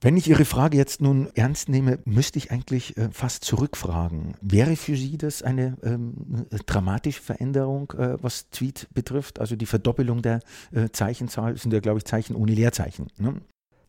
Wenn 0.00 0.16
ich 0.16 0.28
Ihre 0.28 0.44
Frage 0.44 0.76
jetzt 0.76 1.00
nun 1.00 1.28
ernst 1.34 1.68
nehme, 1.68 1.98
müsste 2.04 2.38
ich 2.38 2.52
eigentlich 2.52 2.96
äh, 2.96 3.08
fast 3.10 3.42
zurückfragen. 3.42 4.34
Wäre 4.40 4.76
für 4.76 4.96
Sie 4.96 5.18
das 5.18 5.42
eine 5.42 5.76
ähm, 5.82 6.46
dramatische 6.66 7.22
Veränderung, 7.22 7.90
äh, 7.98 8.22
was 8.22 8.50
Tweet 8.50 8.86
betrifft? 8.94 9.15
Betrifft, 9.16 9.40
also 9.40 9.56
die 9.56 9.66
Verdoppelung 9.66 10.22
der 10.22 10.40
äh, 10.72 10.88
Zeichenzahl, 10.90 11.56
sind 11.56 11.72
ja, 11.72 11.80
glaube 11.80 11.98
ich, 11.98 12.04
Zeichen 12.04 12.36
ohne 12.36 12.52
Leerzeichen. 12.52 13.08
Ne? 13.18 13.40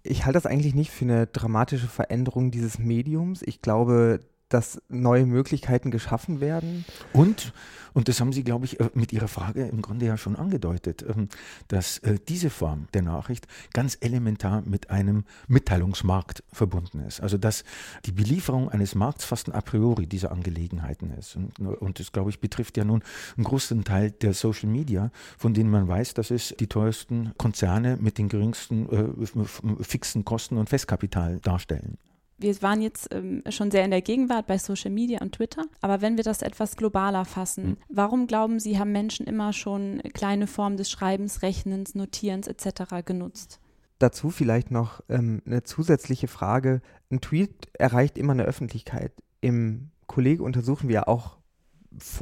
Ich 0.03 0.25
halte 0.25 0.38
das 0.38 0.46
eigentlich 0.46 0.74
nicht 0.74 0.91
für 0.91 1.05
eine 1.05 1.27
dramatische 1.27 1.88
Veränderung 1.88 2.51
dieses 2.51 2.79
Mediums. 2.79 3.41
Ich 3.46 3.62
glaube, 3.62 4.22
dass 4.50 4.82
neue 4.88 5.25
Möglichkeiten 5.25 5.92
geschaffen 5.92 6.39
werden. 6.39 6.86
Und, 7.13 7.54
und 7.94 8.08
das 8.08 8.22
haben 8.22 8.32
Sie, 8.32 8.44
glaube 8.44 8.66
ich, 8.66 8.80
äh, 8.80 8.89
mit 8.94 9.12
Ihrer 9.12 9.27
Frage 9.27 9.68
im 9.68 9.82
Grunde 9.82 10.06
ja 10.06 10.18
schon 10.18 10.36
angedeutet, 10.36 11.04
ähm, 11.08 11.30
dass 11.68 11.98
äh, 12.00 12.18
diese 12.27 12.50
Form 12.50 12.88
der 12.94 13.01
Nachricht 13.01 13.48
ganz 13.74 13.98
elementar 14.00 14.63
mit 14.66 14.89
einem 14.89 15.25
Mitteilungsmarkt 15.48 16.44
verbunden 16.51 17.00
ist. 17.01 17.22
Also 17.22 17.38
dass 17.38 17.63
die 18.06 18.12
Belieferung 18.12 18.70
eines 18.70 18.96
Markts 18.96 19.25
fast 19.25 19.48
ein 19.48 19.54
a 19.54 19.62
priori 19.62 20.08
dieser 20.08 20.32
Angelegenheiten 20.32 21.12
ist. 21.12 21.36
Und, 21.36 21.60
und 21.60 22.00
das, 22.00 22.12
glaube 22.12 22.30
ich, 22.30 22.39
betrifft 22.39 22.77
ja 22.77 22.86
nun 22.86 23.04
einen 23.36 23.44
großen 23.44 23.84
Teil 23.84 24.12
der 24.12 24.34
Social 24.34 24.70
Media, 24.70 25.12
von 25.38 25.54
denen 25.54 25.70
man 25.70 25.88
weiß, 25.88 26.13
dass 26.13 26.32
es 26.32 26.56
die 26.60 26.68
teuersten 26.68 27.34
Konzerne 27.38 27.98
mit 28.00 28.18
den 28.18 28.30
geringsten 28.30 28.89
äh, 28.89 29.84
fixen 29.84 30.24
Kosten 30.24 30.58
und 30.58 30.70
Festkapital 30.70 31.39
darstellen 31.39 31.98
wir 32.38 32.62
waren 32.62 32.82
jetzt 32.82 33.13
ähm, 33.13 33.44
schon 33.50 33.72
sehr 33.72 33.84
in 33.84 33.91
der 33.91 34.01
Gegenwart 34.01 34.46
bei 34.48 34.58
Social 34.58 34.91
Media 34.91 35.22
und 35.22 35.34
Twitter, 35.34 35.63
aber 35.82 36.01
wenn 36.01 36.17
wir 36.17 36.24
das 36.24 36.41
etwas 36.41 36.75
globaler 36.75 37.25
fassen, 37.25 37.65
mhm. 37.65 37.77
warum 37.89 38.27
glauben 38.27 38.60
Sie, 38.60 38.77
haben 38.77 38.91
Menschen 38.91 39.25
immer 39.25 39.53
schon 39.53 40.01
kleine 40.13 40.48
Formen 40.48 40.77
des 40.77 40.91
Schreibens, 40.91 41.41
Rechnens, 41.41 41.96
Notierens 41.96 42.48
etc. 42.48 43.03
genutzt? 43.06 43.60
Dazu 44.00 44.29
vielleicht 44.29 44.70
noch 44.70 45.01
ähm, 45.10 45.41
eine 45.46 45.63
zusätzliche 45.63 46.27
Frage. 46.27 46.82
Ein 47.10 47.22
Tweet 47.22 47.70
erreicht 47.74 48.17
immer 48.20 48.34
eine 48.34 48.44
Öffentlichkeit. 48.44 49.12
Im 49.41 49.89
Kollege 50.06 50.44
untersuchen 50.44 50.89
wir 50.89 51.08
auch 51.08 51.38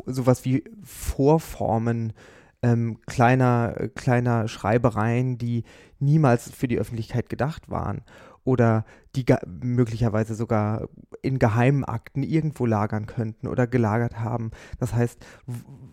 sowas 0.05 0.45
wie 0.45 0.63
Vorformen 0.83 2.13
ähm, 2.61 2.99
kleiner, 3.05 3.89
kleiner 3.93 4.47
Schreibereien, 4.47 5.37
die 5.37 5.63
niemals 5.99 6.49
für 6.49 6.69
die 6.69 6.79
Öffentlichkeit 6.79 7.29
gedacht 7.29 7.69
waren 7.69 8.03
oder 8.45 8.85
die 9.15 9.25
möglicherweise 9.45 10.35
sogar 10.35 10.87
in 11.21 11.39
geheimen 11.39 11.83
Akten 11.83 12.23
irgendwo 12.23 12.65
lagern 12.65 13.07
könnten 13.07 13.47
oder 13.47 13.67
gelagert 13.67 14.19
haben. 14.19 14.51
Das 14.79 14.93
heißt, 14.93 15.25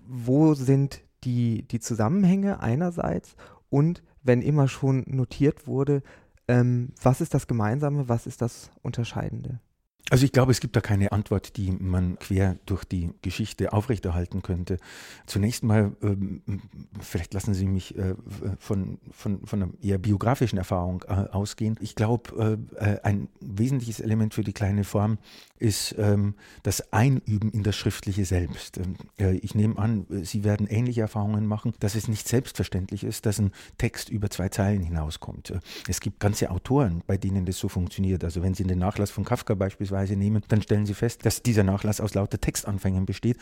wo 0.06 0.54
sind 0.54 1.02
die, 1.24 1.66
die 1.66 1.80
Zusammenhänge 1.80 2.60
einerseits 2.60 3.34
und 3.70 4.04
wenn 4.22 4.42
immer 4.42 4.68
schon 4.68 5.04
notiert 5.06 5.66
wurde, 5.66 6.02
ähm, 6.46 6.92
was 7.02 7.20
ist 7.20 7.34
das 7.34 7.46
Gemeinsame, 7.46 8.08
was 8.08 8.26
ist 8.26 8.42
das 8.42 8.70
Unterscheidende? 8.82 9.60
Also 10.10 10.24
ich 10.24 10.32
glaube, 10.32 10.52
es 10.52 10.60
gibt 10.60 10.76
da 10.76 10.80
keine 10.80 11.12
Antwort, 11.12 11.56
die 11.56 11.70
man 11.70 12.18
quer 12.18 12.56
durch 12.66 12.84
die 12.84 13.10
Geschichte 13.22 13.72
aufrechterhalten 13.72 14.42
könnte. 14.42 14.78
Zunächst 15.26 15.62
mal, 15.62 15.92
ähm, 16.02 16.42
vielleicht 17.00 17.32
lassen 17.32 17.54
Sie 17.54 17.66
mich 17.66 17.96
äh, 17.96 18.14
von, 18.58 18.98
von, 19.10 19.46
von 19.46 19.62
einer 19.62 19.72
eher 19.80 19.98
biografischen 19.98 20.58
Erfahrung 20.58 21.04
äh, 21.08 21.12
ausgehen. 21.12 21.78
Ich 21.80 21.94
glaube, 21.94 22.58
äh, 22.76 22.98
ein 23.02 23.28
wesentliches 23.40 24.00
Element 24.00 24.34
für 24.34 24.44
die 24.44 24.52
kleine 24.52 24.84
Form 24.84 25.18
ist 25.62 25.94
ähm, 25.98 26.34
das 26.62 26.92
Einüben 26.92 27.50
in 27.50 27.62
das 27.62 27.76
Schriftliche 27.76 28.24
selbst. 28.24 28.78
Ähm, 28.78 29.38
ich 29.40 29.54
nehme 29.54 29.78
an, 29.78 30.06
Sie 30.22 30.44
werden 30.44 30.66
ähnliche 30.66 31.00
Erfahrungen 31.00 31.46
machen, 31.46 31.72
dass 31.80 31.94
es 31.94 32.08
nicht 32.08 32.28
selbstverständlich 32.28 33.04
ist, 33.04 33.26
dass 33.26 33.38
ein 33.38 33.52
Text 33.78 34.08
über 34.08 34.28
zwei 34.30 34.48
Zeilen 34.48 34.82
hinauskommt. 34.82 35.54
Es 35.88 36.00
gibt 36.00 36.20
ganze 36.20 36.50
Autoren, 36.50 37.02
bei 37.06 37.16
denen 37.16 37.46
das 37.46 37.58
so 37.58 37.68
funktioniert. 37.68 38.24
Also 38.24 38.42
wenn 38.42 38.54
Sie 38.54 38.64
den 38.64 38.78
Nachlass 38.78 39.10
von 39.10 39.24
Kafka 39.24 39.54
beispielsweise 39.54 40.02
Weise 40.02 40.16
nehmen, 40.16 40.42
dann 40.48 40.62
stellen 40.62 40.86
Sie 40.86 40.94
fest, 40.94 41.24
dass 41.24 41.42
dieser 41.42 41.62
Nachlass 41.62 42.00
aus 42.00 42.14
lauter 42.14 42.40
Textanfängen 42.40 43.06
besteht, 43.06 43.36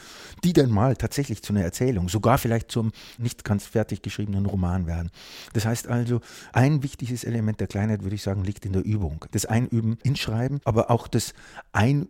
die 0.44 0.52
dann 0.52 0.70
mal 0.70 0.96
tatsächlich 0.96 1.42
zu 1.42 1.52
einer 1.52 1.62
Erzählung, 1.62 2.08
sogar 2.08 2.38
vielleicht 2.38 2.70
zum 2.70 2.92
nicht 3.18 3.44
ganz 3.44 3.64
fertig 3.66 4.02
geschriebenen 4.02 4.46
Roman 4.46 4.86
werden. 4.86 5.10
Das 5.54 5.64
heißt 5.64 5.88
also, 5.88 6.20
ein 6.52 6.82
wichtiges 6.82 7.24
Element 7.24 7.60
der 7.60 7.66
Kleinheit, 7.66 8.02
würde 8.02 8.14
ich 8.14 8.22
sagen, 8.22 8.44
liegt 8.44 8.66
in 8.66 8.72
der 8.72 8.84
Übung. 8.84 9.24
Das 9.30 9.46
Einüben 9.46 9.98
in 10.02 10.16
Schreiben, 10.16 10.60
aber 10.64 10.90
auch 10.90 11.08
das 11.08 11.32
Einüben 11.72 12.09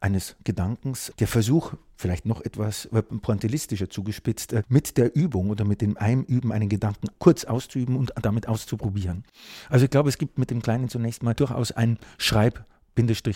eines 0.00 0.36
Gedankens, 0.44 1.12
der 1.18 1.26
Versuch, 1.26 1.74
vielleicht 1.96 2.26
noch 2.26 2.40
etwas 2.40 2.88
pointillistischer 3.22 3.90
zugespitzt, 3.90 4.52
äh, 4.52 4.62
mit 4.68 4.96
der 4.96 5.14
Übung 5.14 5.50
oder 5.50 5.64
mit 5.64 5.80
dem 5.80 5.96
Einüben 5.96 6.52
einen 6.52 6.68
Gedanken 6.68 7.08
kurz 7.18 7.44
auszuüben 7.44 7.96
und 7.96 8.12
damit 8.20 8.48
auszuprobieren. 8.48 9.24
Also 9.68 9.84
ich 9.84 9.90
glaube, 9.90 10.08
es 10.08 10.18
gibt 10.18 10.38
mit 10.38 10.50
dem 10.50 10.62
Kleinen 10.62 10.88
zunächst 10.88 11.22
mal 11.22 11.34
durchaus 11.34 11.72
ein 11.72 11.98
Schreib- 12.18 12.64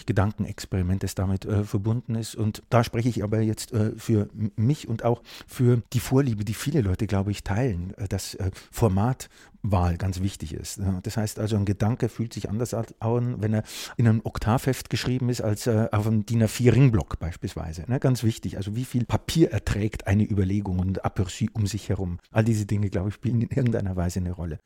Gedankenexperiment, 0.05 1.03
das 1.03 1.15
damit 1.15 1.47
äh, 1.47 1.65
verbunden 1.65 2.17
ist. 2.17 2.35
Und 2.35 2.63
da 2.69 2.85
spreche 2.85 3.09
ich 3.09 3.23
aber 3.23 3.41
jetzt 3.41 3.73
äh, 3.73 3.93
für 3.97 4.29
mich 4.57 4.89
und 4.89 5.05
auch 5.05 5.23
für 5.47 5.83
die 5.95 6.01
Vorliebe, 6.01 6.45
die 6.45 6.53
viele 6.53 6.83
Leute, 6.83 7.07
glaube 7.07 7.31
ich, 7.31 7.45
teilen, 7.45 7.95
äh, 7.97 8.07
dass 8.09 8.37
Formatwahl 9.65 9.97
ganz 9.97 10.21
wichtig 10.21 10.55
ist. 10.55 10.81
Das 11.03 11.17
heißt 11.17 11.39
also, 11.39 11.57
ein 11.57 11.65
Gedanke 11.65 12.09
fühlt 12.09 12.33
sich 12.35 12.49
anders 12.49 12.75
an, 12.75 13.43
wenn 13.43 13.55
er 13.55 13.63
in 13.97 14.07
einem 14.07 14.21
Oktavheft 14.25 14.91
geschrieben 14.91 15.29
ist, 15.29 15.41
als 15.41 15.67
äh, 15.67 15.89
auf 15.91 16.07
einem 16.07 16.27
DIN 16.27 16.45
A4-Ringblock 16.45 17.19
beispielsweise. 17.19 17.85
Ne? 17.89 17.99
Ganz 17.99 18.23
wichtig. 18.23 18.57
Also 18.57 18.77
wie 18.77 18.85
viel 18.85 19.05
Papier 19.05 19.51
erträgt 19.51 20.07
eine 20.07 20.25
Überlegung 20.25 20.79
und 20.79 21.05
Aperçu 21.05 21.49
um 21.55 21.67
sich 21.67 21.89
herum. 21.89 22.19
All 22.31 22.45
diese 22.45 22.67
Dinge, 22.67 22.91
glaube 22.91 23.09
ich, 23.09 23.15
spielen 23.15 23.41
in 23.41 23.49
irgendeiner 23.49 23.97
Weise 23.97 24.21
eine 24.21 24.33
Rolle. 24.33 24.61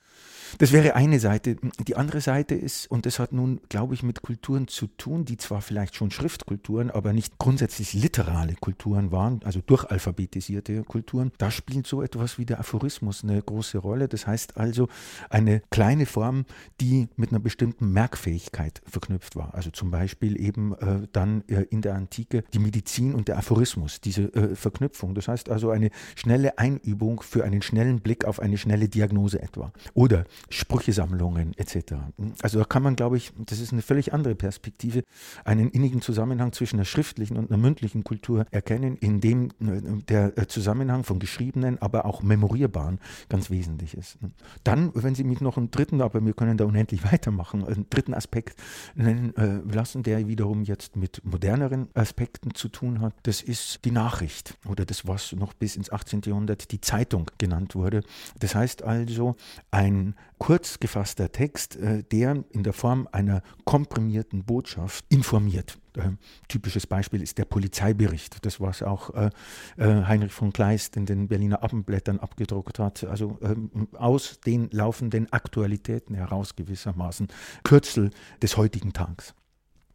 Das 0.57 0.73
wäre 0.73 0.95
eine 0.95 1.21
Seite. 1.21 1.57
Die 1.87 1.97
andere 1.97 2.23
Seite 2.23 2.55
ist, 2.55 2.91
und 2.91 3.05
das 3.05 3.19
hat 3.19 3.33
nun, 3.33 3.61
glaube 3.69 3.93
ich, 3.93 4.03
mit 4.03 4.23
Kulturen 4.23 4.67
zu 4.67 4.87
tun, 4.87 5.27
die 5.27 5.37
zwar 5.37 5.61
vielleicht 5.61 5.95
schon 5.95 6.11
Schriftkulturen, 6.11 6.91
aber 6.91 7.13
nicht 7.13 7.37
grundsätzlich 7.39 7.93
literale 7.93 8.55
Kulturen 8.55 9.13
waren, 9.13 9.41
also 9.45 9.61
durchalphabetisierte 9.61 10.85
Kulturen. 10.85 11.33
Da 11.37 11.51
spielt 11.51 11.87
so 11.87 12.03
etwas 12.03 12.39
wie 12.39 12.47
der 12.47 12.61
Aphorismus 12.61 13.25
eine 13.25 13.43
große 13.43 13.77
Rolle. 13.77 14.09
Das 14.09 14.27
heißt 14.27 14.57
also 14.57 14.88
eine 15.31 15.63
kleine 15.71 16.07
Form, 16.07 16.45
die 16.81 17.09
mit 17.17 17.31
einer 17.31 17.41
bestimmten 17.41 17.93
Merkfähigkeit 17.93 18.83
verknüpft 18.87 19.37
war. 19.37 19.55
Also 19.55 19.71
zum 19.71 19.91
Beispiel 19.91 20.41
eben 20.41 20.75
äh, 20.75 21.07
dann 21.13 21.43
äh, 21.49 21.63
in 21.71 21.83
der 21.83 21.95
Antike 21.95 22.45
die 22.53 22.59
Medizin 22.59 23.15
und 23.15 23.29
der 23.29 23.39
Aphorismus, 23.39 24.01
diese 24.01 24.25
äh, 24.35 24.55
Verknüpfung. 24.55 25.15
Das 25.15 25.29
heißt 25.29 25.49
also 25.51 25.71
eine 25.71 25.91
schnelle 26.17 26.59
Einübung 26.59 27.21
für 27.21 27.45
einen 27.45 27.63
schnellen 27.63 28.01
Blick 28.01 28.25
auf 28.25 28.41
eine 28.41 28.59
schnelle 28.59 28.89
Diagnose 28.89 29.43
etwa. 29.43 29.73
Oder 29.95 30.25
Sprüchesammlungen 30.51 31.57
etc. 31.57 31.95
Also 32.43 32.59
da 32.59 32.65
kann 32.65 32.83
man, 32.83 32.97
glaube 32.97 33.17
ich, 33.17 33.33
das 33.39 33.61
ist 33.61 33.73
eine 33.73 33.83
völlig 33.83 34.13
andere 34.13 34.35
Perspektive, 34.35 35.03
einen 35.45 35.71
innigen 35.71 36.01
Zusammenhang 36.01 36.53
zwischen 36.53 36.77
einer 36.77 36.85
schriftlichen 36.85 37.37
und 37.37 37.51
einer 37.51 37.59
mündlichen 37.59 38.05
Kultur 38.05 38.47
erkennen, 38.51 38.97
in 38.97 39.21
dem 39.21 39.51
äh, 39.61 40.03
der 40.09 40.37
äh, 40.39 40.47
Zusammenhang 40.47 41.05
von 41.05 41.19
geschriebenen, 41.19 41.81
aber 41.81 42.05
auch 42.05 42.23
memorierbaren 42.23 42.99
ganz 43.29 43.51
wesentlich 43.51 43.97
ist. 43.97 44.19
Dann, 44.65 44.78
wenn 44.95 45.15
Sie 45.15 45.25
mich 45.25 45.41
noch 45.41 45.57
einen 45.57 45.71
dritten, 45.71 46.01
aber 46.01 46.25
wir 46.25 46.33
können 46.33 46.57
da 46.57 46.65
unendlich 46.65 47.05
weitermachen, 47.13 47.65
einen 47.65 47.89
dritten 47.91 48.15
Aspekt 48.15 48.61
nennen 48.95 49.37
äh, 49.37 49.61
lassen, 49.75 50.03
der 50.03 50.29
wiederum 50.29 50.63
jetzt 50.63 50.97
mit 50.97 51.23
moderneren 51.25 51.89
Aspekten 51.95 52.55
zu 52.55 52.69
tun 52.69 53.01
hat, 53.01 53.15
das 53.25 53.43
ist 53.43 53.85
die 53.85 53.91
Nachricht 53.91 54.57
oder 54.69 54.85
das, 54.85 55.07
was 55.07 55.33
noch 55.33 55.55
bis 55.55 55.77
ins 55.77 55.91
18. 55.91 56.23
Jahrhundert 56.27 56.71
die 56.73 56.81
Zeitung 56.81 57.31
genannt 57.39 57.75
wurde. 57.75 58.03
Das 58.39 58.55
heißt 58.55 58.83
also 58.83 59.37
ein 59.71 60.15
kurz 60.39 60.81
gefasster 60.81 61.31
Text, 61.33 61.77
äh, 61.77 62.03
der 62.05 62.45
in 62.51 62.63
der 62.63 62.73
Form 62.73 63.09
einer 63.13 63.43
komprimierten 63.65 64.45
Botschaft 64.45 65.05
informiert. 65.09 65.79
Äh, 65.97 66.11
typisches 66.49 66.87
Beispiel 66.87 67.23
ist 67.23 67.39
der 67.39 67.45
Polizeibericht, 67.45 68.45
das 68.45 68.61
was 68.61 68.83
auch 68.83 69.11
äh, 69.15 69.31
äh, 69.77 70.05
Heinrich 70.05 70.33
von 70.33 70.53
Kleist 70.53 70.97
in 70.97 71.07
den 71.07 71.29
Berliner 71.29 71.63
Abendblättern 71.63 72.19
abgedruckt 72.19 72.79
hat. 72.79 73.05
Also 73.05 73.39
ähm, 73.43 73.89
aus 73.93 74.41
den 74.41 74.69
laufenden 74.71 75.33
Aktualitäten 75.33 76.15
heraus 76.15 76.57
gewissermaßen 76.57 77.29
Kürzel 77.65 78.11
des 78.43 78.57
heutigen 78.57 78.93
Tags. 78.93 79.35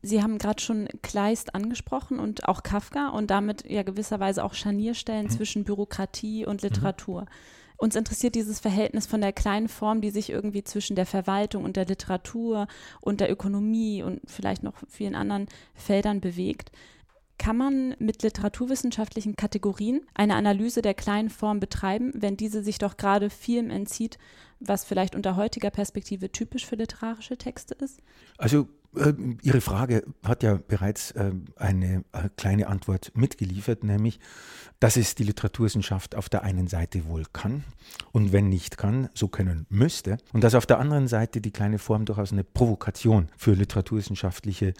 Sie 0.01 0.21
haben 0.21 0.37
gerade 0.37 0.61
schon 0.61 0.89
Kleist 1.01 1.55
angesprochen 1.55 2.19
und 2.19 2.47
auch 2.49 2.61
Kafka 2.61 3.09
und 3.09 3.31
damit 3.31 3.69
ja 3.69 3.83
gewisserweise 3.83 4.43
auch 4.43 4.53
Scharnierstellen 4.53 5.27
mhm. 5.27 5.29
zwischen 5.29 5.63
Bürokratie 5.63 6.45
und 6.45 6.61
Literatur. 6.61 7.21
Mhm. 7.21 7.27
Uns 7.83 7.97
interessiert 7.97 8.35
dieses 8.35 8.61
Verhältnis 8.61 9.07
von 9.07 9.19
der 9.19 9.33
kleinen 9.33 9.67
Form, 9.67 9.99
die 9.99 10.09
sich 10.09 10.29
irgendwie 10.29 10.63
zwischen 10.63 10.95
der 10.95 11.05
Verwaltung 11.05 11.65
und 11.65 11.75
der 11.75 11.85
Literatur 11.85 12.67
und 13.01 13.19
der 13.19 13.29
Ökonomie 13.29 14.01
und 14.03 14.21
vielleicht 14.25 14.63
noch 14.63 14.75
vielen 14.87 15.15
anderen 15.15 15.47
Feldern 15.75 16.21
bewegt. 16.21 16.71
Kann 17.37 17.57
man 17.57 17.93
mit 17.99 18.23
literaturwissenschaftlichen 18.23 19.35
Kategorien 19.35 19.99
eine 20.13 20.35
Analyse 20.35 20.81
der 20.81 20.93
kleinen 20.93 21.29
Form 21.29 21.59
betreiben, 21.59 22.13
wenn 22.15 22.37
diese 22.37 22.63
sich 22.63 22.77
doch 22.77 22.95
gerade 22.95 23.29
vielem 23.29 23.69
entzieht, 23.69 24.17
was 24.61 24.85
vielleicht 24.85 25.13
unter 25.13 25.35
heutiger 25.35 25.69
Perspektive 25.69 26.31
typisch 26.31 26.65
für 26.65 26.77
literarische 26.77 27.35
Texte 27.35 27.73
ist? 27.73 27.99
Also 28.37 28.69
Ihre 29.41 29.61
Frage 29.61 30.03
hat 30.23 30.43
ja 30.43 30.59
bereits 30.67 31.11
äh, 31.11 31.31
eine 31.55 32.03
äh, 32.11 32.29
kleine 32.37 32.67
Antwort 32.67 33.11
mitgeliefert, 33.15 33.83
nämlich, 33.83 34.19
dass 34.79 34.97
es 34.97 35.15
die 35.15 35.23
Literaturwissenschaft 35.23 36.15
auf 36.15 36.29
der 36.29 36.43
einen 36.43 36.67
Seite 36.67 37.05
wohl 37.05 37.23
kann 37.33 37.63
und 38.11 38.31
wenn 38.31 38.49
nicht 38.49 38.77
kann, 38.77 39.09
so 39.13 39.27
können 39.27 39.65
müsste 39.69 40.17
und 40.31 40.43
dass 40.43 40.55
auf 40.55 40.65
der 40.65 40.79
anderen 40.79 41.07
Seite 41.07 41.41
die 41.41 41.51
kleine 41.51 41.79
Form 41.79 42.05
durchaus 42.05 42.31
eine 42.31 42.43
Provokation 42.43 43.29
für 43.37 43.53
literaturwissenschaftliche 43.53 44.73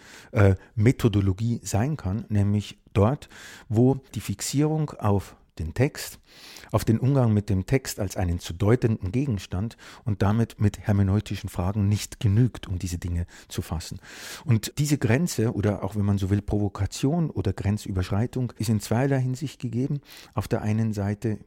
Methodologie 0.76 1.62
sein 1.64 1.98
kann, 1.98 2.26
nämlich 2.30 2.80
dort, 2.94 3.30
wo 3.70 3.96
die 4.14 4.22
Fixierung 4.22 4.92
auf 4.92 5.36
den 5.60 5.74
Text, 5.74 6.20
auf 6.74 6.84
den 6.84 7.00
Umgang 7.00 7.34
mit 7.34 7.50
dem 7.50 7.66
Text 7.66 8.00
als 8.00 8.18
einen 8.18 8.40
zu 8.40 8.54
deutenden 8.54 9.12
Gegenstand 9.12 9.78
und 10.06 10.22
damit 10.24 10.60
mit 10.60 10.80
hermeneutischen 10.80 11.50
Fragen 11.50 11.88
nicht 11.88 12.20
genügt, 12.20 12.68
um 12.68 12.80
diese 12.80 12.98
Dinge 12.98 13.28
zu 13.48 13.62
fassen. 13.62 14.00
Und 14.44 14.74
diese 14.80 14.98
Grenze 14.98 15.54
oder 15.54 15.84
auch 15.84 15.96
wenn 15.96 16.06
man 16.06 16.18
so 16.18 16.30
will 16.32 16.42
Provokation 16.42 17.30
oder 17.30 17.54
Grenzüberschreitung 17.54 18.54
ist 18.58 18.70
in 18.70 18.80
zweierlei 18.80 19.22
Hinsicht 19.22 19.62
gegeben. 19.62 20.02
Auf 20.34 20.48
der 20.48 20.64
einen 20.64 20.94
Seite 20.94 21.38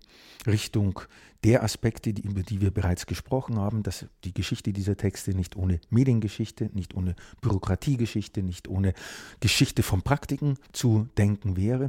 Richtung 0.47 1.01
der 1.45 1.63
Aspekte, 1.63 2.13
die, 2.13 2.23
über 2.23 2.43
die 2.43 2.61
wir 2.61 2.73
bereits 2.73 3.07
gesprochen 3.07 3.59
haben, 3.59 3.83
dass 3.83 4.07
die 4.25 4.35
Geschichte 4.35 4.73
dieser 4.73 4.97
Texte 4.97 5.33
nicht 5.33 5.55
ohne 5.57 5.81
Mediengeschichte, 5.91 6.71
nicht 6.73 6.95
ohne 6.95 7.15
Bürokratiegeschichte, 7.41 8.43
nicht 8.43 8.69
ohne 8.69 8.95
Geschichte 9.41 9.83
von 9.83 10.03
Praktiken 10.03 10.59
zu 10.73 11.09
denken 11.17 11.57
wäre. 11.57 11.89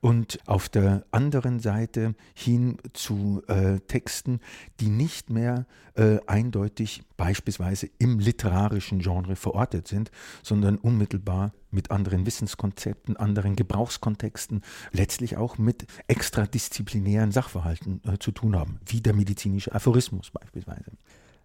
Und 0.00 0.38
auf 0.46 0.68
der 0.68 1.04
anderen 1.10 1.60
Seite 1.60 2.14
hin 2.34 2.73
zu 2.92 3.42
äh, 3.48 3.80
Texten, 3.80 4.40
die 4.80 4.88
nicht 4.88 5.30
mehr 5.30 5.66
äh, 5.94 6.18
eindeutig 6.26 7.02
beispielsweise 7.16 7.88
im 7.98 8.18
literarischen 8.18 8.98
Genre 8.98 9.36
verortet 9.36 9.88
sind, 9.88 10.10
sondern 10.42 10.76
unmittelbar 10.76 11.52
mit 11.70 11.90
anderen 11.90 12.26
Wissenskonzepten, 12.26 13.16
anderen 13.16 13.56
Gebrauchskontexten, 13.56 14.62
letztlich 14.92 15.36
auch 15.36 15.58
mit 15.58 15.86
extradisziplinären 16.08 17.32
Sachverhalten 17.32 18.00
äh, 18.04 18.18
zu 18.18 18.32
tun 18.32 18.56
haben, 18.56 18.80
wie 18.86 19.00
der 19.00 19.14
medizinische 19.14 19.72
Aphorismus 19.72 20.30
beispielsweise. 20.30 20.92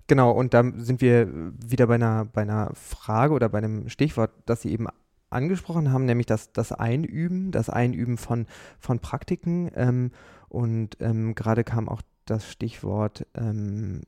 Genau, 0.08 0.32
und 0.32 0.56
da 0.56 0.64
sind 0.78 1.02
wir 1.02 1.30
wieder 1.64 1.86
bei 1.86 1.96
einer, 1.96 2.26
bei 2.26 2.42
einer 2.42 2.72
Frage 2.74 3.34
oder 3.34 3.48
bei 3.50 3.60
einem 3.60 3.90
Stichwort, 3.90 4.32
das 4.48 4.64
Sie 4.64 4.72
eben 4.72 4.88
angesprochen 5.30 5.92
haben, 5.92 6.06
nämlich 6.06 6.26
das, 6.26 6.52
das 6.52 6.72
Einüben, 6.72 7.52
das 7.52 7.70
Einüben 7.70 8.18
von, 8.18 8.48
von 8.80 9.00
Praktiken. 9.00 9.70
Ähm, 9.76 10.12
und 10.50 10.98
ähm, 11.00 11.36
gerade 11.36 11.64
kam 11.64 11.88
auch 11.88 12.02
das 12.26 12.52
Stichwort 12.52 13.26
ähm, 13.36 14.02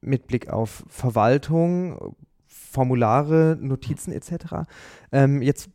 mit 0.00 0.26
Blick 0.26 0.48
auf 0.48 0.84
Verwaltung, 0.88 2.14
Formulare, 2.46 3.56
Notizen 3.60 4.12
etc. 4.12 4.66
Ähm, 5.12 5.42
jetzt 5.42 5.70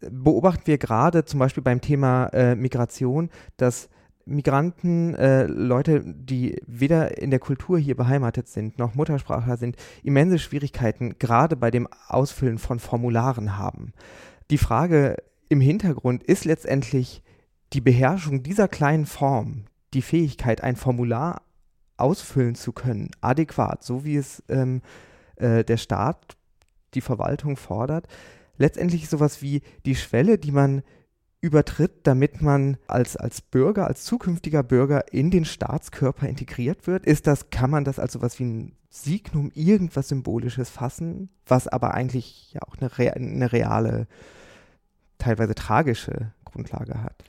beobachten 0.00 0.66
wir 0.66 0.78
gerade 0.78 1.24
zum 1.24 1.40
Beispiel 1.40 1.62
beim 1.62 1.80
Thema 1.80 2.26
äh, 2.28 2.54
Migration, 2.54 3.30
dass 3.56 3.88
Migranten, 4.26 5.14
äh, 5.14 5.44
Leute, 5.46 6.02
die 6.04 6.60
weder 6.66 7.18
in 7.18 7.30
der 7.30 7.40
Kultur 7.40 7.78
hier 7.78 7.96
beheimatet 7.96 8.48
sind, 8.48 8.78
noch 8.78 8.94
Muttersprachler 8.94 9.56
sind, 9.56 9.76
immense 10.04 10.38
Schwierigkeiten 10.38 11.18
gerade 11.18 11.56
bei 11.56 11.70
dem 11.70 11.88
Ausfüllen 12.06 12.58
von 12.58 12.78
Formularen 12.78 13.58
haben. 13.58 13.92
Die 14.50 14.58
Frage 14.58 15.16
im 15.48 15.60
Hintergrund 15.60 16.22
ist 16.22 16.44
letztendlich 16.44 17.22
die 17.72 17.80
Beherrschung 17.80 18.42
dieser 18.42 18.68
kleinen 18.68 19.06
Form, 19.06 19.64
die 19.94 20.02
Fähigkeit, 20.02 20.62
ein 20.62 20.76
Formular 20.76 21.42
ausfüllen 21.96 22.54
zu 22.54 22.72
können, 22.72 23.10
adäquat, 23.20 23.84
so 23.84 24.04
wie 24.04 24.16
es 24.16 24.42
ähm, 24.48 24.82
äh, 25.36 25.64
der 25.64 25.76
Staat, 25.76 26.36
die 26.94 27.00
Verwaltung 27.00 27.56
fordert, 27.56 28.08
letztendlich 28.56 29.08
sowas 29.08 29.42
wie 29.42 29.62
die 29.86 29.94
Schwelle, 29.94 30.38
die 30.38 30.52
man 30.52 30.82
übertritt, 31.40 32.06
damit 32.06 32.42
man 32.42 32.76
als, 32.86 33.16
als 33.16 33.40
Bürger, 33.40 33.86
als 33.86 34.04
zukünftiger 34.04 34.62
Bürger 34.62 35.12
in 35.12 35.30
den 35.30 35.44
Staatskörper 35.44 36.28
integriert 36.28 36.86
wird? 36.86 37.06
Ist 37.06 37.26
das, 37.26 37.50
kann 37.50 37.70
man 37.70 37.84
das 37.84 37.98
als 37.98 38.12
sowas 38.12 38.38
wie 38.38 38.44
ein 38.44 38.76
Signum, 38.90 39.50
irgendwas 39.54 40.08
Symbolisches 40.08 40.68
fassen, 40.68 41.30
was 41.46 41.68
aber 41.68 41.94
eigentlich 41.94 42.52
ja 42.52 42.60
auch 42.62 42.76
eine, 42.76 43.14
eine 43.14 43.52
reale, 43.52 44.06
teilweise 45.18 45.54
tragische 45.54 46.32
Grundlage 46.44 47.02
hat? 47.02 47.24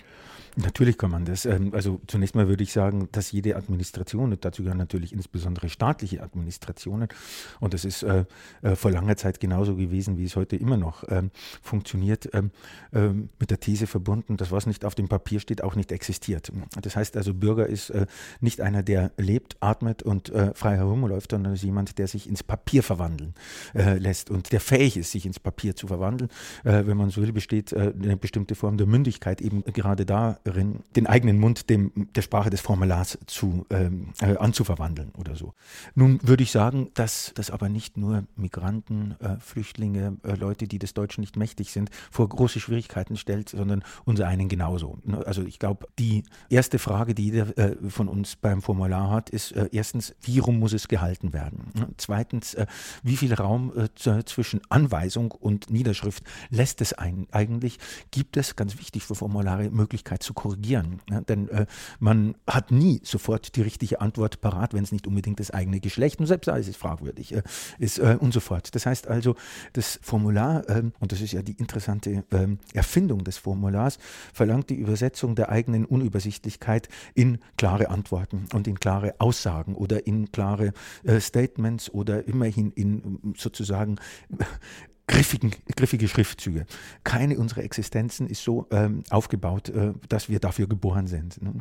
Natürlich 0.55 0.97
kann 0.97 1.11
man 1.11 1.25
das. 1.25 1.45
Ähm, 1.45 1.73
also 1.73 2.01
zunächst 2.07 2.35
mal 2.35 2.47
würde 2.47 2.63
ich 2.63 2.73
sagen, 2.73 3.09
dass 3.11 3.31
jede 3.31 3.55
Administration, 3.55 4.31
und 4.31 4.43
dazu 4.43 4.63
gehören 4.63 4.77
natürlich 4.77 5.13
insbesondere 5.13 5.69
staatliche 5.69 6.21
Administrationen, 6.21 7.07
und 7.59 7.73
das 7.73 7.85
ist 7.85 8.03
äh, 8.03 8.25
äh, 8.61 8.75
vor 8.75 8.91
langer 8.91 9.15
Zeit 9.15 9.39
genauso 9.39 9.75
gewesen, 9.75 10.17
wie 10.17 10.25
es 10.25 10.35
heute 10.35 10.55
immer 10.55 10.77
noch 10.77 11.03
ähm, 11.09 11.31
funktioniert, 11.61 12.29
ähm, 12.33 12.51
mit 13.39 13.51
der 13.51 13.59
These 13.59 13.87
verbunden, 13.87 14.37
dass 14.37 14.51
was 14.51 14.65
nicht 14.65 14.85
auf 14.85 14.95
dem 14.95 15.07
Papier 15.07 15.39
steht, 15.39 15.63
auch 15.63 15.75
nicht 15.75 15.91
existiert. 15.91 16.51
Das 16.81 16.95
heißt 16.95 17.17
also, 17.17 17.33
Bürger 17.33 17.67
ist 17.67 17.89
äh, 17.89 18.05
nicht 18.39 18.61
einer, 18.61 18.83
der 18.83 19.11
lebt, 19.17 19.57
atmet 19.59 20.03
und 20.03 20.31
frei 20.55 20.75
herumläuft, 20.75 21.31
sondern 21.31 21.53
ist 21.53 21.63
jemand, 21.63 21.97
der 21.97 22.07
sich 22.07 22.27
ins 22.27 22.43
Papier 22.43 22.83
verwandeln 22.83 23.33
lässt 23.73 24.29
und 24.29 24.51
der 24.51 24.59
fähig 24.59 24.97
ist, 24.97 25.11
sich 25.11 25.25
ins 25.25 25.39
Papier 25.39 25.75
zu 25.75 25.87
verwandeln. 25.87 26.29
Wenn 26.63 26.97
man 26.97 27.09
so 27.09 27.21
will, 27.21 27.31
besteht 27.31 27.75
eine 27.75 28.17
bestimmte 28.17 28.55
Form 28.55 28.77
der 28.77 28.87
Mündigkeit 28.87 29.41
eben 29.41 29.63
gerade 29.63 30.05
da 30.05 30.39
darin, 30.43 30.79
den 30.95 31.07
eigenen 31.07 31.39
Mund 31.39 31.69
dem, 31.69 31.91
der 32.15 32.21
Sprache 32.21 32.49
des 32.49 32.61
Formulars 32.61 33.17
zu, 33.27 33.65
ähm, 33.69 34.13
äh, 34.21 34.37
anzuverwandeln 34.37 35.11
oder 35.17 35.35
so. 35.35 35.53
Nun 35.95 36.19
würde 36.23 36.43
ich 36.43 36.51
sagen, 36.51 36.89
dass 36.93 37.31
das 37.35 37.51
aber 37.51 37.69
nicht 37.69 37.97
nur 37.97 38.23
Migranten, 38.35 39.15
äh, 39.19 39.37
Flüchtlinge, 39.39 40.17
äh, 40.23 40.35
Leute, 40.35 40.67
die 40.67 40.79
des 40.79 40.93
Deutschen 40.93 41.21
nicht 41.21 41.37
mächtig 41.37 41.71
sind, 41.71 41.89
vor 42.09 42.27
große 42.27 42.59
Schwierigkeiten 42.59 43.17
stellt, 43.17 43.49
sondern 43.49 43.83
unser 44.05 44.27
einen 44.27 44.49
genauso. 44.49 44.99
Ne, 45.03 45.25
also 45.25 45.43
ich 45.43 45.59
glaube, 45.59 45.87
die 45.99 46.23
erste 46.49 46.79
Frage, 46.79 47.13
die 47.13 47.25
jeder 47.25 47.57
äh, 47.57 47.75
von 47.89 48.07
uns 48.07 48.35
beim 48.35 48.61
Formular 48.61 49.09
hat, 49.09 49.29
ist 49.29 49.51
äh, 49.53 49.69
erstens, 49.71 50.15
wie 50.21 50.39
rum 50.39 50.59
muss 50.59 50.73
es 50.73 50.87
gehalten 50.87 51.33
werden? 51.33 51.71
Ne, 51.73 51.89
zweitens, 51.97 52.53
äh, 52.53 52.65
wie 53.03 53.17
viel 53.17 53.33
Raum 53.33 53.71
zwischen 54.25 54.61
Anweisung 54.69 55.31
und 55.31 55.69
Niederschrift 55.69 56.23
lässt 56.49 56.81
es 56.81 56.93
ein, 56.93 57.27
eigentlich? 57.31 57.79
Gibt 58.11 58.37
es, 58.37 58.55
ganz 58.55 58.77
wichtig 58.77 59.03
für 59.03 59.15
Formulare, 59.15 59.69
Möglichkeit 59.69 60.23
zu 60.23 60.30
korrigieren. 60.33 60.99
Ja, 61.09 61.21
denn 61.21 61.49
äh, 61.49 61.65
man 61.99 62.35
hat 62.47 62.71
nie 62.71 63.01
sofort 63.03 63.55
die 63.55 63.61
richtige 63.61 64.01
Antwort 64.01 64.41
parat, 64.41 64.73
wenn 64.73 64.83
es 64.83 64.91
nicht 64.91 65.07
unbedingt 65.07 65.39
das 65.39 65.51
eigene 65.51 65.79
Geschlecht, 65.79 66.19
und 66.19 66.27
selbst 66.27 66.47
da 66.47 66.55
ist 66.55 66.67
es 66.67 66.75
fragwürdig, 66.75 67.33
äh, 67.33 67.43
ist 67.79 67.99
äh, 67.99 68.17
und 68.19 68.33
so 68.33 68.39
fort. 68.39 68.73
Das 68.75 68.85
heißt 68.85 69.07
also, 69.07 69.35
das 69.73 69.99
Formular, 70.01 70.67
ähm, 70.69 70.93
und 70.99 71.11
das 71.11 71.21
ist 71.21 71.31
ja 71.33 71.41
die 71.41 71.53
interessante 71.53 72.23
ähm, 72.31 72.59
Erfindung 72.73 73.23
des 73.23 73.37
Formulars, 73.37 73.97
verlangt 74.33 74.69
die 74.69 74.75
Übersetzung 74.75 75.35
der 75.35 75.49
eigenen 75.49 75.85
Unübersichtlichkeit 75.85 76.89
in 77.13 77.39
klare 77.57 77.89
Antworten 77.89 78.45
und 78.53 78.67
in 78.67 78.79
klare 78.79 79.15
Aussagen 79.19 79.75
oder 79.75 80.07
in 80.07 80.31
klare 80.31 80.73
äh, 81.03 81.19
Statements 81.19 81.89
oder 81.89 82.27
immerhin 82.27 82.71
in 82.71 83.35
sozusagen 83.37 83.97
griffigen, 85.11 85.51
griffige 85.75 86.07
Schriftzüge. 86.07 86.65
Keine 87.03 87.37
unserer 87.37 87.63
Existenzen 87.63 88.27
ist 88.27 88.43
so 88.43 88.67
ähm, 88.71 89.03
aufgebaut, 89.09 89.69
äh, 89.69 89.93
dass 90.07 90.29
wir 90.29 90.39
dafür 90.39 90.67
geboren 90.67 91.07
sind. 91.07 91.41
Ne? 91.41 91.53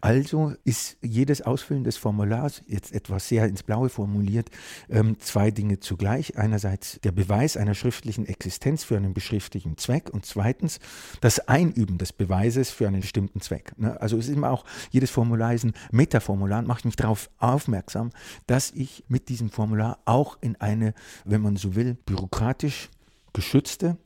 Also 0.00 0.54
ist 0.64 0.96
jedes 1.02 1.40
Ausfüllen 1.40 1.84
des 1.84 1.96
Formulars, 1.96 2.62
jetzt 2.66 2.92
etwas 2.92 3.28
sehr 3.28 3.46
ins 3.46 3.62
Blaue 3.62 3.88
formuliert, 3.90 4.50
ähm, 4.90 5.18
zwei 5.20 5.52
Dinge 5.52 5.78
zugleich. 5.78 6.36
Einerseits 6.36 7.00
der 7.02 7.12
Beweis 7.12 7.56
einer 7.56 7.74
schriftlichen 7.74 8.26
Existenz 8.26 8.82
für 8.82 8.96
einen 8.96 9.14
beschriftlichen 9.14 9.78
Zweck 9.78 10.10
und 10.10 10.26
zweitens 10.26 10.80
das 11.20 11.48
Einüben 11.48 11.98
des 11.98 12.12
Beweises 12.12 12.70
für 12.70 12.88
einen 12.88 13.02
bestimmten 13.02 13.40
Zweck. 13.40 13.72
Ne? 13.78 14.00
Also 14.00 14.18
es 14.18 14.26
ist 14.28 14.34
immer 14.34 14.50
auch, 14.50 14.64
jedes 14.90 15.10
Formular 15.10 15.54
ist 15.54 15.64
ein 15.64 15.74
Metaformular 15.92 16.58
und 16.58 16.66
macht 16.66 16.84
mich 16.84 16.96
darauf 16.96 17.30
aufmerksam, 17.38 18.10
dass 18.48 18.72
ich 18.72 19.04
mit 19.06 19.28
diesem 19.28 19.50
Formular 19.50 20.00
auch 20.06 20.38
in 20.40 20.56
eine, 20.56 20.92
wenn 21.24 21.40
man 21.40 21.56
so 21.56 21.76
will, 21.76 21.94
bürokratisch 22.04 22.90
geschützte, 23.36 23.98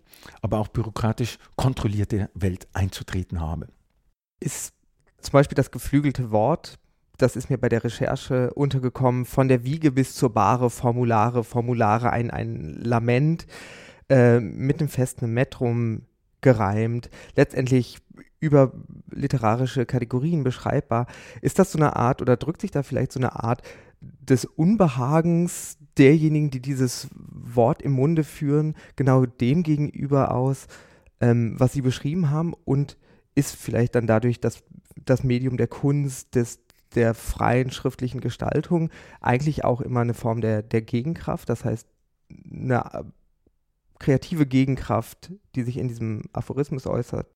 aber 0.42 0.58
auch 0.58 0.68
bürokratisch 0.68 1.38
kontrollierte 1.56 2.28
Welt 2.34 2.68
einzutreten 2.74 3.40
habe. 3.40 3.68
Ist 4.40 4.74
zum 5.20 5.32
Beispiel 5.32 5.56
das 5.56 5.70
geflügelte 5.70 6.30
Wort, 6.30 6.78
das 7.16 7.36
ist 7.36 7.48
mir 7.48 7.58
bei 7.58 7.68
der 7.68 7.84
Recherche 7.84 8.52
untergekommen, 8.54 9.24
von 9.24 9.48
der 9.48 9.64
Wiege 9.64 9.92
bis 9.92 10.14
zur 10.14 10.32
Bahre, 10.32 10.68
Formulare, 10.68 11.44
Formulare, 11.44 12.10
ein, 12.10 12.30
ein 12.30 12.80
Lament 12.82 13.46
äh, 14.08 14.40
mit 14.40 14.80
einem 14.80 14.88
festen 14.88 15.32
Metrum 15.32 16.02
gereimt, 16.40 17.10
letztendlich 17.36 17.98
über 18.40 18.72
literarische 19.10 19.84
Kategorien 19.84 20.42
beschreibbar. 20.42 21.06
Ist 21.42 21.58
das 21.58 21.72
so 21.72 21.78
eine 21.78 21.94
Art 21.96 22.22
oder 22.22 22.36
drückt 22.36 22.62
sich 22.62 22.70
da 22.70 22.82
vielleicht 22.82 23.12
so 23.12 23.20
eine 23.20 23.38
Art 23.44 23.62
des 24.00 24.46
Unbehagens 24.46 25.76
derjenigen, 26.00 26.50
die 26.50 26.60
dieses 26.60 27.08
Wort 27.14 27.82
im 27.82 27.92
Munde 27.92 28.24
führen, 28.24 28.74
genau 28.96 29.26
dem 29.26 29.62
gegenüber 29.62 30.34
aus, 30.34 30.66
ähm, 31.20 31.54
was 31.58 31.74
sie 31.74 31.82
beschrieben 31.82 32.30
haben 32.30 32.54
und 32.64 32.96
ist 33.34 33.54
vielleicht 33.54 33.94
dann 33.94 34.06
dadurch 34.06 34.40
das, 34.40 34.64
das 34.96 35.22
Medium 35.22 35.56
der 35.56 35.68
Kunst, 35.68 36.34
des, 36.34 36.60
der 36.94 37.14
freien 37.14 37.70
schriftlichen 37.70 38.20
Gestaltung 38.20 38.90
eigentlich 39.20 39.64
auch 39.64 39.80
immer 39.80 40.00
eine 40.00 40.14
Form 40.14 40.40
der, 40.40 40.62
der 40.62 40.82
Gegenkraft, 40.82 41.48
das 41.48 41.64
heißt 41.64 41.86
eine 42.50 43.12
kreative 43.98 44.46
Gegenkraft, 44.46 45.30
die 45.54 45.62
sich 45.62 45.76
in 45.76 45.88
diesem 45.88 46.22
Aphorismus 46.32 46.86
äußert. 46.86 47.28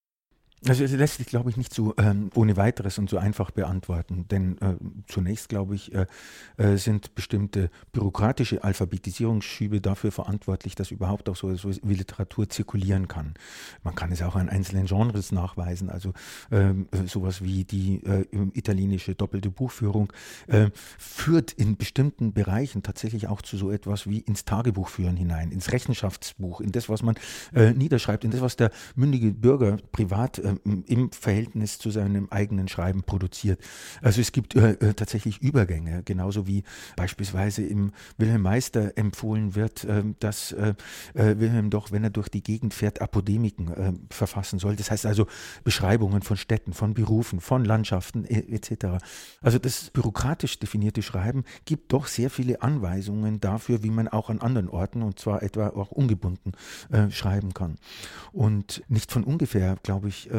Also 0.67 0.83
es 0.85 0.93
lässt 0.93 1.19
sich, 1.19 1.27
glaube 1.27 1.51
ich, 1.51 1.59
nicht 1.59 1.75
so 1.75 1.95
ähm, 1.99 2.31
ohne 2.35 2.57
weiteres 2.57 2.99
und 2.99 3.11
so 3.11 3.19
einfach 3.19 3.51
beantworten. 3.51 4.27
Denn 4.31 4.57
äh, 4.59 4.77
zunächst, 5.09 5.51
glaube 5.51 5.75
ich, 5.75 5.95
äh, 5.95 6.07
äh, 6.57 6.77
sind 6.77 7.15
bestimmte 7.15 7.71
bürokratische 7.93 8.65
Alphabetisierungsschübe 8.65 9.83
dafür 9.83 10.11
verantwortlich, 10.11 10.75
dass 10.75 10.91
überhaupt 10.91 11.29
auch 11.29 11.37
so, 11.37 11.55
so 11.57 11.71
wie 11.83 11.95
Literatur 11.95 12.49
zirkulieren 12.49 13.09
kann. 13.09 13.35
Man 13.83 13.95
kann 13.95 14.11
es 14.11 14.23
auch 14.23 14.37
an 14.37 14.49
einzelnen 14.49 14.87
Genres 14.87 15.33
nachweisen. 15.33 15.91
Also 15.91 16.15
ähm, 16.51 16.89
sowas 17.07 17.43
wie 17.43 17.65
die 17.65 18.03
äh, 18.05 18.25
italienische 18.55 19.15
doppelte 19.15 19.51
Buchführung 19.51 20.13
äh, 20.47 20.71
führt 20.99 21.53
in 21.53 21.77
bestimmten 21.77 22.33
Bereichen 22.33 22.83
tatsächlich 22.83 23.29
auch 23.29 23.43
zu 23.43 23.59
so 23.59 23.71
etwas 23.71 24.09
wie 24.09 24.21
ins 24.21 24.47
Tagebuchführen 24.47 25.17
hinein, 25.17 25.51
ins 25.51 25.73
Rechenschaftsbuch, 25.73 26.61
in 26.61 26.73
das, 26.73 26.89
was 26.89 27.03
man 27.03 27.17
niederschreibt, 27.53 28.25
in 28.25 28.31
das, 28.31 28.41
was 28.41 28.57
der 28.57 28.71
mündige 28.95 29.33
Bürger 29.33 29.77
privat 29.93 30.41
im 30.65 31.11
Verhältnis 31.13 31.79
zu 31.79 31.91
seinem 31.91 32.29
eigenen 32.31 32.69
Schreiben 32.69 33.03
produziert. 33.03 33.61
Also 34.03 34.21
es 34.21 34.33
gibt 34.33 34.55
äh, 34.55 34.73
äh, 34.73 34.95
tatsächlich 34.95 35.43
Übergänge, 35.43 36.03
genauso 36.05 36.47
wie 36.47 36.65
beispielsweise 36.97 37.63
im 37.63 37.93
Wilhelm 38.19 38.43
Meister 38.43 38.97
empfohlen 38.97 39.55
wird, 39.55 39.85
äh, 39.85 40.03
dass 40.21 40.53
äh, 40.53 40.75
äh, 41.15 41.39
Wilhelm 41.39 41.71
doch, 41.71 41.93
wenn 41.93 42.05
er 42.05 42.11
durch 42.11 42.29
die 42.29 42.43
Gegend 42.43 42.75
fährt, 42.75 43.01
Apodemiken 43.01 43.69
äh, 43.69 43.93
verfassen 44.11 44.59
soll. 44.59 44.77
Das 44.77 44.91
heißt 44.91 45.07
also 45.07 45.27
Beschreibungen 45.65 46.23
von 46.23 46.37
Städten, 46.37 46.73
von 46.73 46.95
Berufen, 46.95 47.41
von 47.41 47.65
Landschaften 47.65 48.25
etc. 48.25 49.05
Also 49.41 49.59
das 49.59 49.91
bürokratisch 49.91 50.59
definierte 50.59 51.03
Schreiben 51.03 51.45
gibt 51.65 51.93
doch 51.93 52.07
sehr 52.07 52.31
viele 52.31 52.63
Anweisungen 52.63 53.41
dafür, 53.41 53.83
wie 53.83 53.91
man 53.91 54.09
auch 54.09 54.31
an 54.31 54.41
anderen 54.41 54.69
Orten 54.69 55.03
und 55.03 55.19
zwar 55.19 55.43
etwa 55.43 55.69
auch 55.69 55.91
ungebunden 55.91 56.53
schreiben 57.11 57.55
kann. 57.55 57.77
Und 58.33 58.83
nicht 58.89 59.13
von 59.13 59.25
ungefähr, 59.25 59.77
glaube 59.83 60.09
ich, 60.09 60.31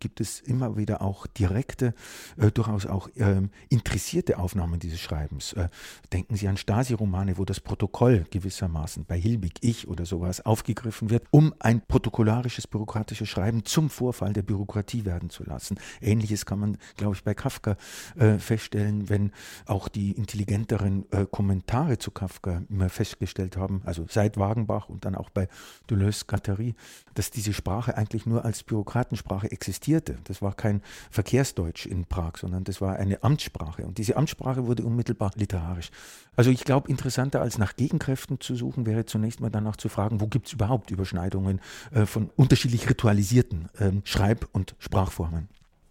gibt 0.00 0.20
es 0.20 0.40
immer 0.40 0.76
wieder 0.76 1.02
auch 1.02 1.26
direkte, 1.26 1.94
äh, 2.36 2.50
durchaus 2.50 2.86
auch 2.86 3.08
äh, 3.16 3.42
interessierte 3.68 4.38
Aufnahmen 4.38 4.78
dieses 4.80 5.00
Schreibens. 5.00 5.52
Äh, 5.52 5.68
denken 6.12 6.36
Sie 6.36 6.48
an 6.48 6.56
Stasi-Romane, 6.56 7.38
wo 7.38 7.44
das 7.44 7.60
Protokoll 7.60 8.26
gewissermaßen 8.30 9.04
bei 9.04 9.18
Hilbig, 9.18 9.54
ich 9.60 9.88
oder 9.88 10.06
sowas 10.06 10.44
aufgegriffen 10.44 11.10
wird, 11.10 11.24
um 11.30 11.54
ein 11.58 11.80
protokollarisches, 11.86 12.66
bürokratisches 12.66 13.28
Schreiben 13.28 13.64
zum 13.64 13.90
Vorfall 13.90 14.32
der 14.32 14.42
Bürokratie 14.42 15.04
werden 15.04 15.30
zu 15.30 15.44
lassen. 15.44 15.78
Ähnliches 16.00 16.46
kann 16.46 16.58
man, 16.58 16.78
glaube 16.96 17.14
ich, 17.14 17.24
bei 17.24 17.34
Kafka 17.34 17.76
äh, 18.16 18.38
feststellen, 18.38 19.08
wenn 19.08 19.32
auch 19.66 19.88
die 19.88 20.12
intelligenteren 20.12 21.10
äh, 21.10 21.26
Kommentare 21.30 21.98
zu 21.98 22.10
Kafka 22.10 22.62
immer 22.68 22.88
festgestellt 22.88 23.56
haben, 23.56 23.82
also 23.84 24.06
seit 24.08 24.36
Wagenbach 24.36 24.88
und 24.88 25.04
dann 25.04 25.14
auch 25.14 25.30
bei 25.30 25.48
Deleuze-Guattari, 25.90 26.74
dass 27.14 27.30
diese 27.30 27.52
Sprache 27.52 27.96
eigentlich 27.96 28.26
nur 28.26 28.44
als 28.44 28.62
Bürokratensprache 28.62 29.33
existierte. 29.42 30.18
Das 30.24 30.40
war 30.40 30.54
kein 30.54 30.82
Verkehrsdeutsch 31.10 31.86
in 31.86 32.04
Prag, 32.04 32.36
sondern 32.36 32.62
das 32.62 32.80
war 32.80 32.96
eine 32.96 33.24
Amtssprache. 33.24 33.84
Und 33.84 33.98
diese 33.98 34.16
Amtssprache 34.16 34.66
wurde 34.66 34.84
unmittelbar 34.84 35.32
literarisch. 35.34 35.90
Also 36.36 36.50
ich 36.50 36.64
glaube, 36.64 36.88
interessanter 36.88 37.40
als 37.40 37.58
nach 37.58 37.74
Gegenkräften 37.74 38.40
zu 38.40 38.54
suchen, 38.54 38.86
wäre 38.86 39.04
zunächst 39.06 39.40
mal 39.40 39.50
danach 39.50 39.76
zu 39.76 39.88
fragen, 39.88 40.20
wo 40.20 40.26
gibt 40.26 40.46
es 40.46 40.52
überhaupt 40.52 40.90
Überschneidungen 40.90 41.60
äh, 41.92 42.06
von 42.06 42.30
unterschiedlich 42.36 42.88
ritualisierten 42.88 43.68
äh, 43.78 43.90
Schreib- 44.04 44.48
und 44.52 44.76
Sprachformen. 44.78 45.48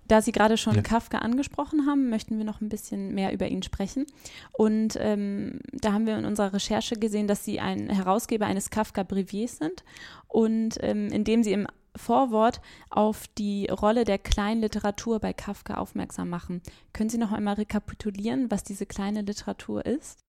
Da 0.08 0.22
Sie 0.22 0.32
gerade 0.32 0.58
schon 0.58 0.76
ja. 0.76 0.82
Kafka 0.82 1.20
angesprochen 1.20 1.88
haben, 1.88 2.10
möchten 2.10 2.38
wir 2.38 2.46
noch 2.46 2.62
ein 2.62 2.70
bisschen 2.70 3.14
mehr 3.14 3.34
über 3.34 3.48
ihn 3.48 3.64
sprechen. 3.64 4.06
Und 4.52 4.98
ähm, 5.00 5.60
da 5.72 5.94
haben 5.94 6.06
wir 6.06 6.18
in 6.18 6.26
unserer 6.26 6.54
Recherche 6.54 6.96
gesehen, 6.96 7.28
dass 7.28 7.46
Sie 7.46 7.60
ein 7.60 7.90
Herausgeber 7.90 8.46
eines 8.46 8.70
Kafka-Breviers 8.70 9.58
sind 9.58 9.84
und 10.28 10.78
ähm, 10.82 11.08
indem 11.08 11.44
Sie 11.44 11.54
im 11.54 11.68
Vorwort 11.96 12.62
auf 12.90 13.28
die 13.28 13.68
Rolle 13.68 14.04
der 14.04 14.18
kleinen 14.18 14.62
Literatur 14.62 15.20
bei 15.20 15.34
Kafka 15.34 15.76
aufmerksam 15.76 16.30
machen. 16.30 16.62
Können 16.94 17.10
Sie 17.10 17.18
noch 17.18 17.32
einmal 17.32 17.56
rekapitulieren, 17.56 18.50
was 18.50 18.64
diese 18.64 18.86
kleine 18.86 19.22
Literatur 19.22 19.86
ist? 19.86 20.23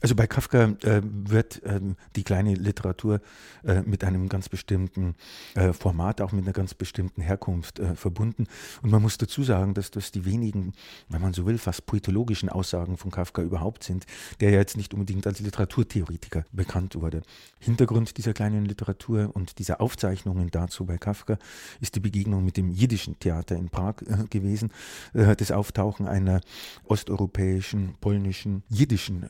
Also 0.00 0.14
bei 0.16 0.26
Kafka 0.26 0.74
äh, 0.82 1.00
wird 1.04 1.62
ähm, 1.64 1.96
die 2.16 2.24
kleine 2.24 2.54
Literatur 2.54 3.20
äh, 3.64 3.82
mit 3.82 4.02
einem 4.04 4.28
ganz 4.28 4.48
bestimmten 4.48 5.14
äh, 5.54 5.72
Format, 5.72 6.20
auch 6.20 6.32
mit 6.32 6.44
einer 6.44 6.52
ganz 6.52 6.74
bestimmten 6.74 7.22
Herkunft 7.22 7.78
äh, 7.78 7.94
verbunden. 7.94 8.46
Und 8.82 8.90
man 8.90 9.00
muss 9.00 9.18
dazu 9.18 9.44
sagen, 9.44 9.72
dass 9.72 9.90
das 9.92 10.10
die 10.10 10.24
wenigen, 10.24 10.72
wenn 11.08 11.22
man 11.22 11.32
so 11.32 11.46
will, 11.46 11.58
fast 11.58 11.86
poetologischen 11.86 12.48
Aussagen 12.48 12.96
von 12.96 13.12
Kafka 13.12 13.40
überhaupt 13.40 13.84
sind, 13.84 14.04
der 14.40 14.50
ja 14.50 14.58
jetzt 14.58 14.76
nicht 14.76 14.92
unbedingt 14.94 15.26
als 15.26 15.40
Literaturtheoretiker 15.40 16.44
bekannt 16.52 16.96
wurde. 16.96 17.22
Hintergrund 17.60 18.18
dieser 18.18 18.34
kleinen 18.34 18.66
Literatur 18.66 19.30
und 19.32 19.58
dieser 19.58 19.80
Aufzeichnungen 19.80 20.50
dazu 20.50 20.84
bei 20.84 20.98
Kafka 20.98 21.38
ist 21.80 21.94
die 21.94 22.00
Begegnung 22.00 22.44
mit 22.44 22.56
dem 22.56 22.70
jiddischen 22.70 23.18
Theater 23.20 23.56
in 23.56 23.70
Prag 23.70 24.02
äh, 24.02 24.24
gewesen, 24.28 24.70
äh, 25.14 25.36
das 25.36 25.52
Auftauchen 25.52 26.08
einer 26.08 26.40
osteuropäischen, 26.84 27.94
polnischen, 28.00 28.64
jiddischen 28.68 29.26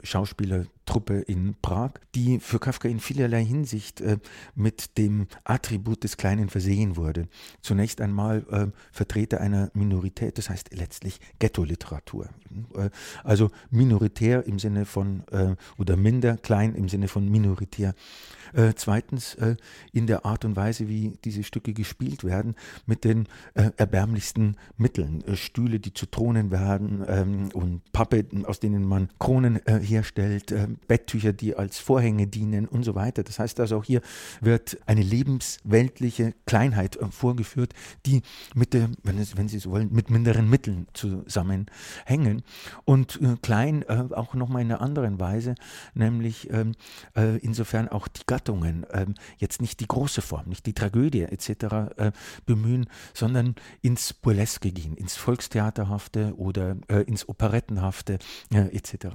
viele 0.54 0.66
Truppe 0.84 1.20
in 1.20 1.54
Prag, 1.62 1.92
die 2.14 2.38
für 2.38 2.58
Kafka 2.58 2.88
in 2.88 3.00
vielerlei 3.00 3.44
Hinsicht 3.44 4.00
äh, 4.00 4.18
mit 4.54 4.98
dem 4.98 5.26
Attribut 5.44 6.04
des 6.04 6.16
Kleinen 6.16 6.48
versehen 6.48 6.96
wurde. 6.96 7.28
Zunächst 7.62 8.00
einmal 8.00 8.44
äh, 8.50 8.66
Vertreter 8.92 9.40
einer 9.40 9.70
Minorität, 9.74 10.38
das 10.38 10.50
heißt 10.50 10.74
letztlich 10.74 11.20
Ghetto-Literatur. 11.38 12.28
Äh, 12.76 12.90
also 13.22 13.50
minoritär 13.70 14.46
im 14.46 14.58
Sinne 14.58 14.84
von, 14.84 15.24
äh, 15.30 15.56
oder 15.78 15.96
minder 15.96 16.36
klein 16.36 16.74
im 16.74 16.88
Sinne 16.88 17.08
von 17.08 17.28
minoritär. 17.28 17.94
Äh, 18.52 18.74
zweitens 18.76 19.36
in 19.92 20.06
der 20.06 20.24
Art 20.24 20.44
und 20.44 20.54
Weise, 20.54 20.88
wie 20.88 21.18
diese 21.24 21.42
Stücke 21.42 21.72
gespielt 21.72 22.22
werden, 22.24 22.54
mit 22.86 23.04
den 23.04 23.26
erbärmlichsten 23.54 24.56
Mitteln. 24.76 25.24
Stühle, 25.34 25.80
die 25.80 25.92
zu 25.92 26.06
Thronen 26.06 26.50
werden 26.50 27.04
ähm, 27.06 27.48
und 27.52 27.92
Pappe, 27.92 28.24
aus 28.44 28.60
denen 28.60 28.84
man 28.84 29.08
Kronen 29.18 29.60
herstellt 29.66 30.34
Welt, 30.34 30.52
äh, 30.52 30.68
Betttücher, 30.88 31.32
die 31.32 31.56
als 31.56 31.78
Vorhänge 31.78 32.26
dienen 32.26 32.66
und 32.66 32.82
so 32.84 32.94
weiter. 32.94 33.22
Das 33.22 33.38
heißt 33.38 33.60
also 33.60 33.78
auch 33.78 33.84
hier 33.84 34.00
wird 34.40 34.78
eine 34.86 35.02
lebensweltliche 35.02 36.34
Kleinheit 36.46 36.96
äh, 36.96 37.06
vorgeführt, 37.06 37.72
die 38.06 38.22
mit 38.54 38.74
der, 38.74 38.90
wenn, 39.02 39.18
es, 39.18 39.36
wenn 39.36 39.48
Sie 39.48 39.58
so 39.58 39.70
wollen, 39.70 39.92
mit 39.92 40.10
minderen 40.10 40.48
Mitteln 40.48 40.86
zusammenhängen. 40.92 42.42
Und 42.84 43.20
äh, 43.22 43.36
klein 43.42 43.82
äh, 43.82 44.04
auch 44.12 44.34
nochmal 44.34 44.62
in 44.62 44.72
einer 44.72 44.80
anderen 44.80 45.20
Weise, 45.20 45.54
nämlich 45.94 46.50
ähm, 46.50 46.72
äh, 47.16 47.38
insofern 47.38 47.88
auch 47.88 48.08
die 48.08 48.22
Gattungen 48.26 48.86
ähm, 48.92 49.14
jetzt 49.38 49.60
nicht 49.60 49.80
die 49.80 49.86
große 49.86 50.22
Form, 50.22 50.48
nicht 50.48 50.66
die 50.66 50.74
Tragödie 50.74 51.22
etc. 51.22 51.48
Äh, 51.96 52.12
bemühen, 52.46 52.86
sondern 53.12 53.54
ins 53.82 54.12
Burleske 54.12 54.72
gehen, 54.72 54.96
ins 54.96 55.16
Volkstheaterhafte 55.16 56.34
oder 56.36 56.76
ins 57.06 57.28
Operettenhafte 57.28 58.18
etc. 58.50 59.06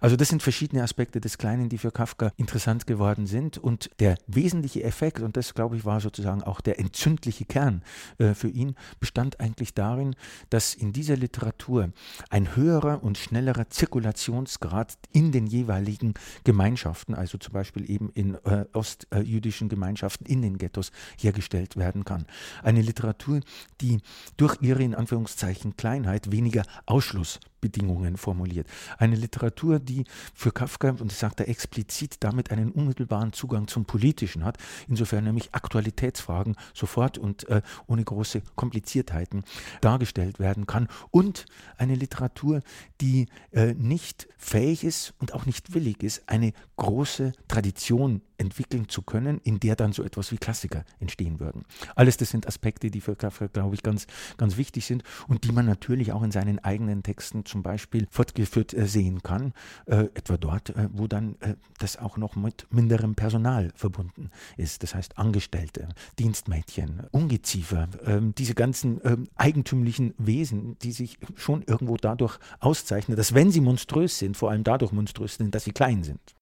Also 0.00 0.16
das 0.16 0.28
sind 0.28 0.42
verschiedene 0.42 0.64
verschiedene 0.64 0.82
Aspekte 1.04 1.20
des 1.20 1.36
Kleinen, 1.36 1.68
die 1.68 1.76
für 1.76 1.90
Kafka 1.90 2.32
interessant 2.38 2.86
geworden 2.86 3.26
sind. 3.26 3.58
Und 3.58 3.90
der 3.98 4.16
wesentliche 4.26 4.82
Effekt, 4.84 5.20
und 5.20 5.36
das 5.36 5.52
glaube 5.52 5.76
ich 5.76 5.84
war 5.84 6.00
sozusagen 6.00 6.42
auch 6.42 6.62
der 6.62 6.78
entzündliche 6.78 7.44
Kern 7.44 7.82
äh, 8.16 8.32
für 8.32 8.48
ihn, 8.48 8.74
bestand 9.00 9.38
eigentlich 9.38 9.74
darin, 9.74 10.16
dass 10.48 10.72
in 10.72 10.94
dieser 10.94 11.18
Literatur 11.18 11.92
ein 12.30 12.56
höherer 12.56 13.04
und 13.04 13.18
schnellerer 13.18 13.68
Zirkulationsgrad 13.68 14.94
in 15.12 15.30
den 15.30 15.46
jeweiligen 15.46 16.14
Gemeinschaften, 16.44 17.14
also 17.14 17.36
zum 17.36 17.52
Beispiel 17.52 17.90
eben 17.90 18.08
in 18.14 18.36
äh, 18.46 18.64
ostjüdischen 18.72 19.68
Gemeinschaften, 19.68 20.24
in 20.24 20.40
den 20.40 20.56
Ghettos, 20.56 20.90
hergestellt 21.18 21.76
werden 21.76 22.06
kann. 22.06 22.24
Eine 22.62 22.80
Literatur, 22.80 23.40
die 23.82 23.98
durch 24.38 24.56
ihre 24.62 24.82
in 24.82 24.94
Anführungszeichen 24.94 25.76
Kleinheit 25.76 26.32
weniger 26.32 26.62
Ausschluss 26.86 27.40
Bedingungen 27.64 28.18
formuliert. 28.18 28.66
Eine 28.98 29.16
Literatur, 29.16 29.78
die 29.78 30.04
für 30.34 30.52
Kafka, 30.52 30.90
und 30.90 31.10
das 31.10 31.18
sagt 31.18 31.40
er 31.40 31.48
explizit, 31.48 32.16
damit 32.20 32.50
einen 32.50 32.72
unmittelbaren 32.72 33.32
Zugang 33.32 33.68
zum 33.68 33.86
Politischen 33.86 34.44
hat, 34.44 34.58
insofern 34.86 35.24
nämlich 35.24 35.54
Aktualitätsfragen 35.54 36.56
sofort 36.74 37.16
und 37.16 37.48
äh, 37.48 37.62
ohne 37.86 38.04
große 38.04 38.42
Kompliziertheiten 38.54 39.44
dargestellt 39.80 40.38
werden 40.38 40.66
kann. 40.66 40.88
Und 41.10 41.46
eine 41.78 41.94
Literatur, 41.94 42.60
die 43.00 43.28
äh, 43.52 43.72
nicht 43.72 44.28
fähig 44.36 44.84
ist 44.84 45.14
und 45.18 45.32
auch 45.32 45.46
nicht 45.46 45.72
willig 45.72 46.02
ist, 46.02 46.28
eine 46.28 46.52
große 46.76 47.32
Tradition 47.48 48.20
entwickeln 48.36 48.88
zu 48.88 49.02
können, 49.02 49.40
in 49.44 49.60
der 49.60 49.76
dann 49.76 49.92
so 49.92 50.02
etwas 50.02 50.32
wie 50.32 50.38
Klassiker 50.38 50.84
entstehen 50.98 51.40
würden. 51.40 51.64
Alles 51.94 52.16
das 52.16 52.30
sind 52.30 52.46
Aspekte, 52.46 52.90
die 52.90 53.00
für 53.00 53.16
Kafka, 53.16 53.46
glaube 53.46 53.74
ich, 53.74 53.82
ganz, 53.82 54.06
ganz 54.36 54.56
wichtig 54.56 54.84
sind 54.84 55.02
und 55.28 55.44
die 55.44 55.52
man 55.52 55.66
natürlich 55.66 56.12
auch 56.12 56.22
in 56.22 56.30
seinen 56.30 56.58
eigenen 56.58 57.02
Texten 57.02 57.46
zum 57.54 57.62
Beispiel 57.62 58.08
fortgeführt 58.10 58.74
äh, 58.74 58.84
sehen 58.84 59.22
kann, 59.22 59.52
äh, 59.86 60.06
etwa 60.14 60.36
dort, 60.36 60.70
äh, 60.70 60.88
wo 60.92 61.06
dann 61.06 61.36
das 61.78 61.96
auch 61.96 62.16
noch 62.16 62.34
mit 62.34 62.66
minderem 62.72 63.14
Personal 63.14 63.70
verbunden 63.76 64.30
ist. 64.56 64.82
Das 64.82 64.96
heißt 64.96 65.18
Angestellte, 65.18 65.88
Dienstmädchen, 66.18 67.04
Ungeziefer, 67.12 67.88
ähm, 68.04 68.34
diese 68.34 68.54
ganzen 68.54 69.00
ähm, 69.04 69.28
eigentümlichen 69.36 70.14
Wesen, 70.18 70.76
die 70.80 70.90
sich 70.90 71.18
schon 71.36 71.62
irgendwo 71.62 71.96
dadurch 71.96 72.40
auszeichnen, 72.58 73.16
dass 73.16 73.34
wenn 73.34 73.52
sie 73.52 73.60
monströs 73.60 74.18
sind, 74.18 74.36
vor 74.36 74.50
allem 74.50 74.64
dadurch 74.64 74.90
monströs 74.90 75.36
sind, 75.36 75.54
dass 75.54 75.62
sie 75.62 75.72
klein 75.72 76.02
sind. 76.02 76.34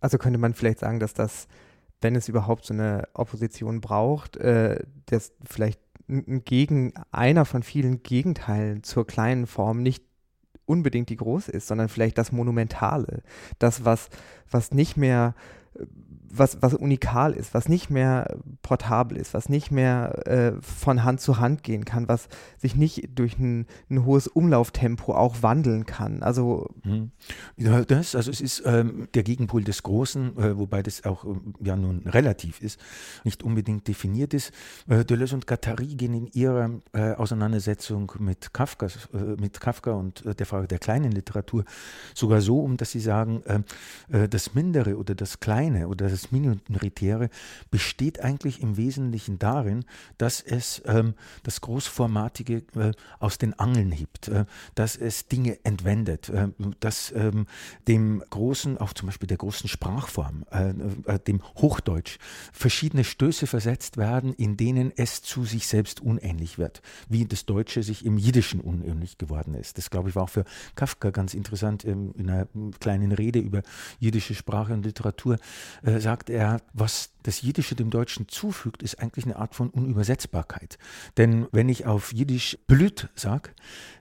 Also 0.00 0.18
könnte 0.18 0.40
man 0.40 0.54
vielleicht 0.54 0.80
sagen, 0.80 0.98
dass 0.98 1.14
das, 1.14 1.46
wenn 2.00 2.16
es 2.16 2.28
überhaupt 2.28 2.64
so 2.64 2.74
eine 2.74 3.04
Opposition 3.14 3.80
braucht, 3.80 4.36
das 4.36 5.32
vielleicht 5.46 5.80
gegen 6.06 6.92
einer 7.10 7.44
von 7.44 7.62
vielen 7.62 8.02
Gegenteilen 8.02 8.82
zur 8.82 9.06
kleinen 9.06 9.46
Form 9.46 9.82
nicht 9.82 10.04
unbedingt 10.66 11.08
die 11.08 11.16
große 11.16 11.50
ist, 11.50 11.66
sondern 11.66 11.88
vielleicht 11.88 12.18
das 12.18 12.32
Monumentale, 12.32 13.22
das, 13.58 13.84
was, 13.84 14.08
was 14.50 14.72
nicht 14.72 14.96
mehr 14.96 15.34
was, 16.38 16.58
was 16.60 16.74
unikal 16.74 17.32
ist, 17.32 17.54
was 17.54 17.68
nicht 17.68 17.90
mehr 17.90 18.36
portabel 18.62 19.16
ist, 19.16 19.34
was 19.34 19.48
nicht 19.48 19.70
mehr 19.70 20.26
äh, 20.26 20.52
von 20.60 21.04
Hand 21.04 21.20
zu 21.20 21.38
Hand 21.38 21.62
gehen 21.62 21.84
kann, 21.84 22.08
was 22.08 22.28
sich 22.58 22.76
nicht 22.76 23.10
durch 23.18 23.38
ein, 23.38 23.66
ein 23.90 24.04
hohes 24.04 24.26
Umlauftempo 24.26 25.14
auch 25.14 25.42
wandeln 25.42 25.86
kann. 25.86 26.22
Also 26.22 26.68
hm. 26.82 27.10
ja, 27.56 27.84
das, 27.84 28.14
also 28.14 28.30
es 28.30 28.40
ist 28.40 28.62
ähm, 28.64 29.08
der 29.14 29.22
Gegenpol 29.22 29.64
des 29.64 29.82
Großen, 29.82 30.36
äh, 30.38 30.58
wobei 30.58 30.82
das 30.82 31.04
auch 31.04 31.24
äh, 31.24 31.28
ja 31.62 31.76
nun 31.76 32.06
relativ 32.06 32.60
ist, 32.60 32.80
nicht 33.24 33.42
unbedingt 33.42 33.88
definiert 33.88 34.34
ist. 34.34 34.52
Äh, 34.88 35.04
Deleuze 35.04 35.34
und 35.34 35.46
Guattari 35.46 35.94
gehen 35.94 36.14
in 36.14 36.26
ihrer 36.28 36.70
äh, 36.92 37.12
Auseinandersetzung 37.12 38.12
mit 38.18 38.52
Kafka, 38.52 38.86
äh, 38.86 39.40
mit 39.40 39.60
Kafka 39.60 39.92
und 39.92 40.24
der 40.24 40.46
Frage 40.46 40.68
der 40.68 40.78
kleinen 40.78 41.12
Literatur 41.12 41.64
sogar 42.14 42.40
so 42.40 42.60
um, 42.60 42.76
dass 42.76 42.90
sie 42.90 43.00
sagen, 43.00 43.42
das 44.08 44.54
Mindere 44.54 44.96
oder 44.96 45.14
das 45.14 45.40
Kleine 45.40 45.88
oder 45.88 46.08
das 46.08 46.23
das 46.24 46.32
Minoritäre 46.32 47.30
besteht 47.70 48.20
eigentlich 48.20 48.62
im 48.62 48.76
Wesentlichen 48.76 49.38
darin, 49.38 49.84
dass 50.18 50.40
es 50.40 50.82
ähm, 50.86 51.14
das 51.42 51.60
Großformatige 51.60 52.62
äh, 52.76 52.92
aus 53.18 53.38
den 53.38 53.58
Angeln 53.58 53.92
hebt, 53.92 54.28
äh, 54.28 54.44
dass 54.74 54.96
es 54.96 55.28
Dinge 55.28 55.58
entwendet, 55.64 56.28
äh, 56.28 56.48
dass 56.80 57.12
ähm, 57.12 57.46
dem 57.88 58.22
großen, 58.30 58.78
auch 58.78 58.92
zum 58.92 59.06
Beispiel 59.06 59.26
der 59.26 59.36
großen 59.36 59.68
Sprachform, 59.68 60.44
äh, 60.50 60.70
äh, 61.06 61.18
dem 61.18 61.42
Hochdeutsch, 61.56 62.18
verschiedene 62.52 63.04
Stöße 63.04 63.46
versetzt 63.46 63.96
werden, 63.96 64.32
in 64.32 64.56
denen 64.56 64.92
es 64.96 65.22
zu 65.22 65.44
sich 65.44 65.66
selbst 65.66 66.00
unähnlich 66.00 66.58
wird, 66.58 66.82
wie 67.08 67.26
das 67.26 67.44
Deutsche 67.44 67.82
sich 67.82 68.04
im 68.04 68.18
Jiddischen 68.18 68.60
unähnlich 68.60 69.18
geworden 69.18 69.54
ist. 69.54 69.78
Das, 69.78 69.90
glaube 69.90 70.08
ich, 70.08 70.16
war 70.16 70.24
auch 70.24 70.30
für 70.30 70.44
Kafka 70.74 71.10
ganz 71.10 71.34
interessant, 71.34 71.84
ähm, 71.84 72.14
in 72.16 72.30
einer 72.30 72.48
kleinen 72.80 73.12
Rede 73.12 73.38
über 73.38 73.62
jiddische 73.98 74.34
Sprache 74.34 74.72
und 74.72 74.84
Literatur 74.84 75.38
äh, 75.82 75.98
sagt 76.14 76.30
er, 76.30 76.58
was 76.72 77.10
das 77.24 77.42
Jiddische 77.42 77.74
dem 77.74 77.90
Deutschen 77.90 78.28
zufügt, 78.28 78.84
ist 78.84 79.00
eigentlich 79.00 79.24
eine 79.24 79.34
Art 79.34 79.56
von 79.56 79.68
Unübersetzbarkeit. 79.70 80.78
Denn 81.16 81.48
wenn 81.50 81.68
ich 81.68 81.86
auf 81.86 82.12
Jiddisch 82.12 82.56
Blüt 82.68 83.08
sage, 83.16 83.50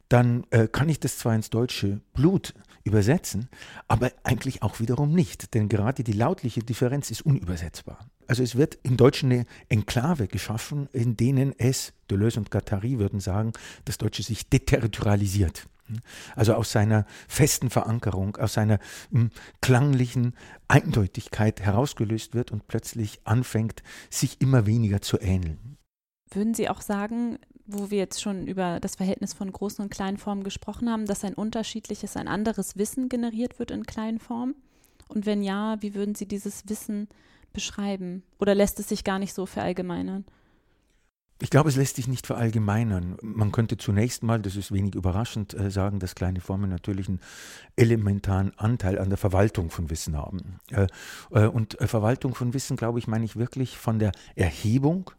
dann 0.10 0.46
äh, 0.52 0.68
kann 0.68 0.90
ich 0.90 1.00
das 1.00 1.18
zwar 1.18 1.34
ins 1.34 1.50
Deutsche 1.50 2.02
Blut 2.14 2.54
übersetzen, 2.84 3.50
aber 3.88 4.12
eigentlich 4.22 4.62
auch 4.62 4.80
wiederum 4.80 5.12
nicht. 5.12 5.56
Denn 5.56 5.70
gerade 5.70 6.04
die 6.04 6.12
lautliche 6.14 6.60
Differenz 6.60 7.10
ist 7.10 7.24
unübersetzbar. 7.24 7.98
Also 8.28 8.44
es 8.44 8.56
wird 8.56 8.78
im 8.84 8.96
Deutschen 8.96 9.32
eine 9.32 9.46
Enklave 9.70 10.28
geschaffen, 10.28 10.90
in 10.94 11.18
denen 11.18 11.56
es, 11.58 11.94
Deleuze 12.12 12.40
und 12.40 12.52
Guattari 12.52 13.00
würden 13.00 13.22
sagen, 13.22 13.54
das 13.86 13.98
Deutsche 13.98 14.22
sich 14.22 14.48
deterritorialisiert. 14.50 15.66
Also 16.36 16.54
aus 16.54 16.72
seiner 16.72 17.06
festen 17.28 17.70
Verankerung, 17.70 18.38
aus 18.38 18.54
seiner 18.54 18.80
hm, 19.12 19.32
klanglichen 19.62 20.36
Eindeutigkeit 20.68 21.62
herausgelöst 21.62 22.34
wird 22.34 22.52
und 22.52 22.68
plötzlich 22.68 23.20
anfängt, 23.26 23.84
sich 24.10 24.42
immer 24.42 24.66
weniger 24.66 25.02
zu 25.02 25.20
ähneln. 25.20 25.78
Würden 26.32 26.54
Sie 26.54 26.70
auch 26.70 26.82
sagen, 26.82 27.38
wo 27.66 27.90
wir 27.90 28.00
jetzt 28.00 28.22
schon 28.22 28.48
über 28.48 28.80
das 28.80 28.96
Verhältnis 28.96 29.34
von 29.34 29.52
großen 29.52 29.84
und 29.84 29.92
kleinen 29.92 30.18
Formen 30.18 30.44
gesprochen 30.44 30.90
haben, 30.90 31.06
dass 31.06 31.24
ein 31.24 31.34
unterschiedliches, 31.34 32.18
ein 32.18 32.28
anderes 32.28 32.78
Wissen 32.78 33.10
generiert 33.10 33.60
wird 33.60 33.72
in 33.72 33.86
kleinen 33.86 34.20
Formen? 34.20 34.56
Und 35.08 35.26
wenn 35.26 35.44
ja, 35.44 35.82
wie 35.82 35.94
würden 35.94 36.16
Sie 36.16 36.28
dieses 36.28 36.68
Wissen 36.68 37.08
beschreiben? 37.54 38.24
Oder 38.40 38.56
lässt 38.56 38.80
es 38.80 38.90
sich 38.90 39.04
gar 39.04 39.20
nicht 39.20 39.34
so 39.34 39.46
verallgemeinern? 39.46 40.26
Ich 41.44 41.50
glaube, 41.50 41.68
es 41.68 41.76
lässt 41.76 41.98
sich 41.98 42.08
nicht 42.08 42.26
verallgemeinern. 42.26 43.18
Man 43.22 43.52
könnte 43.52 43.76
zunächst 43.76 44.24
mal, 44.24 44.42
das 44.42 44.56
ist 44.56 44.72
wenig 44.72 44.96
überraschend, 44.96 45.54
äh, 45.54 45.70
sagen, 45.70 46.00
dass 46.00 46.16
kleine 46.16 46.40
Formen 46.40 46.70
natürlich 46.70 47.10
einen 47.10 47.20
elementaren 47.76 48.58
Anteil 48.58 48.98
an 48.98 49.10
der 49.10 49.18
Verwaltung 49.18 49.70
von 49.70 49.90
Wissen 49.90 50.16
haben. 50.16 50.60
Äh, 50.72 50.88
äh, 51.32 51.48
und 51.48 51.76
Verwaltung 51.82 52.34
von 52.34 52.54
Wissen, 52.54 52.78
glaube 52.78 53.00
ich, 53.00 53.10
meine 53.10 53.26
ich 53.26 53.36
wirklich 53.36 53.78
von 53.78 54.00
der 54.00 54.14
Erhebung 54.38 55.12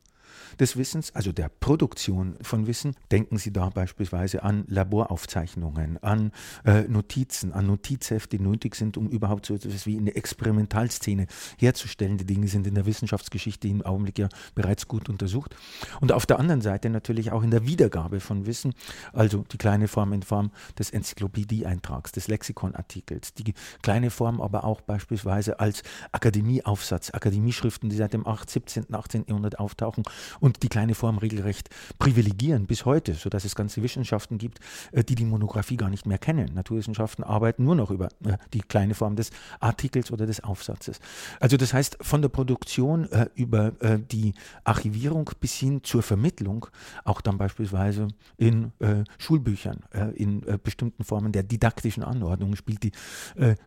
des 0.61 0.77
Wissens, 0.77 1.15
also 1.15 1.33
der 1.33 1.49
Produktion 1.49 2.37
von 2.43 2.67
Wissen. 2.67 2.95
Denken 3.11 3.39
Sie 3.39 3.53
da 3.53 3.71
beispielsweise 3.71 4.43
an 4.43 4.65
Laboraufzeichnungen, 4.69 6.03
an 6.03 6.33
äh, 6.65 6.83
Notizen, 6.83 7.53
an 7.53 7.67
Notizhefte, 7.67 8.39
die 8.39 8.43
nötig 8.43 8.75
sind, 8.75 8.97
um 8.97 9.09
überhaupt 9.09 9.47
so 9.47 9.55
etwas 9.55 9.87
wie 9.87 9.97
eine 9.97 10.15
Experimentalszene 10.15 11.27
herzustellen. 11.59 12.19
Die 12.19 12.27
Dinge 12.27 12.49
sind 12.49 12.67
in 12.67 12.75
der 12.75 12.87
Wissenschaftsgeschichte 12.87 13.69
im 13.69 13.83
Augenblick 13.83 14.19
ja 14.19 14.29
bereits 14.55 14.89
gut 14.89 15.09
untersucht. 15.09 15.55
Und 16.01 16.13
auf 16.13 16.27
der 16.27 16.39
anderen 16.39 16.61
Seite 16.61 16.91
natürlich 16.91 17.33
auch 17.33 17.43
in 17.43 17.51
der 17.51 17.67
Wiedergabe 17.67 18.21
von 18.21 18.47
Wissen, 18.47 18.75
also 19.13 19.45
die 19.53 19.59
kleine 19.59 19.89
Form 19.89 20.13
in 20.13 20.23
Form 20.23 20.51
des 20.79 20.91
Enzyklopädieeintrags, 20.91 22.13
des 22.13 22.29
Lexikonartikels, 22.29 23.35
die 23.35 23.55
kleine 23.83 24.11
Form 24.11 24.41
aber 24.41 24.65
auch 24.65 24.81
beispielsweise 24.81 25.61
als 25.61 25.83
Akademieaufsatz, 26.13 27.13
Akademieschriften, 27.13 27.91
die 27.91 27.97
seit 27.97 28.13
dem 28.13 28.27
8, 28.27 28.49
17., 28.49 28.95
18. 28.95 29.25
Jahrhundert 29.29 29.59
auftauchen 29.59 30.05
und 30.45 30.63
die 30.63 30.69
kleine 30.69 30.95
Form 30.95 31.17
regelrecht 31.17 31.71
privilegieren 31.99 32.67
bis 32.67 32.85
heute, 32.85 33.15
sodass 33.15 33.47
es 33.47 33.55
ganze 33.55 33.83
Wissenschaften 33.83 34.37
gibt, 34.37 34.59
äh, 34.93 35.03
die 35.03 35.15
die 35.15 35.25
Monographie 35.25 35.79
gar 35.79 35.89
nicht 35.89 36.05
mehr 36.05 36.19
kennen. 36.19 36.53
Naturwissenschaften 36.53 37.25
arbeiten 37.25 37.65
nur 37.65 37.75
noch 37.75 37.91
über 37.91 38.09
äh, 38.27 38.37
die 38.53 38.61
kleine 38.61 38.95
Form 38.95 39.17
des 39.17 39.31
Artikels 39.61 40.13
oder 40.13 40.27
des 40.27 40.45
Aufsatzes. 40.45 41.01
Also 41.41 41.57
das 41.57 41.73
heißt, 41.73 41.97
von 42.03 42.21
der 42.21 42.29
Produktion 42.29 43.11
äh, 43.11 43.31
über 43.35 43.73
die 44.11 44.35
Archivierung 44.65 45.31
bis 45.41 45.55
hin 45.55 45.81
zur 45.83 46.03
Vermittlung, 46.03 46.67
auch 47.05 47.21
dann 47.21 47.39
beispielsweise 47.39 48.09
in 48.37 48.73
Schulbüchern, 49.19 49.81
in 50.15 50.43
bestimmten 50.63 51.05
Formen 51.05 51.33
der 51.33 51.43
didaktischen 51.43 52.03
Anordnung 52.03 52.57
spielt 52.57 52.83
die 52.83 52.93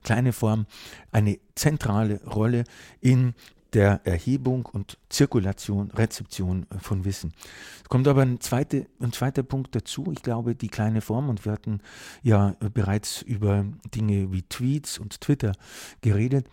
kleine 0.03 0.33
Form 0.33 0.65
eine 1.11 1.39
zentrale 1.55 2.23
Rolle 2.25 2.63
in 3.01 3.33
der 3.73 4.01
Erhebung 4.05 4.65
und 4.65 4.97
Zirkulation, 5.09 5.91
Rezeption 5.91 6.65
äh, 6.69 6.79
von 6.79 7.05
Wissen. 7.05 7.33
Es 7.83 7.89
kommt 7.89 8.07
aber 8.07 8.21
ein, 8.21 8.39
zweite, 8.39 8.87
ein 9.01 9.11
zweiter 9.11 9.43
Punkt 9.43 9.75
dazu. 9.75 10.11
Ich 10.11 10.23
glaube, 10.23 10.55
die 10.55 10.69
kleine 10.69 11.01
Form, 11.01 11.29
und 11.29 11.45
wir 11.45 11.51
hatten 11.51 11.81
ja 12.23 12.55
äh, 12.59 12.69
bereits 12.69 13.21
über 13.21 13.65
Dinge 13.93 14.31
wie 14.31 14.43
Tweets 14.43 14.99
und 14.99 15.21
Twitter 15.21 15.53
geredet, 16.01 16.47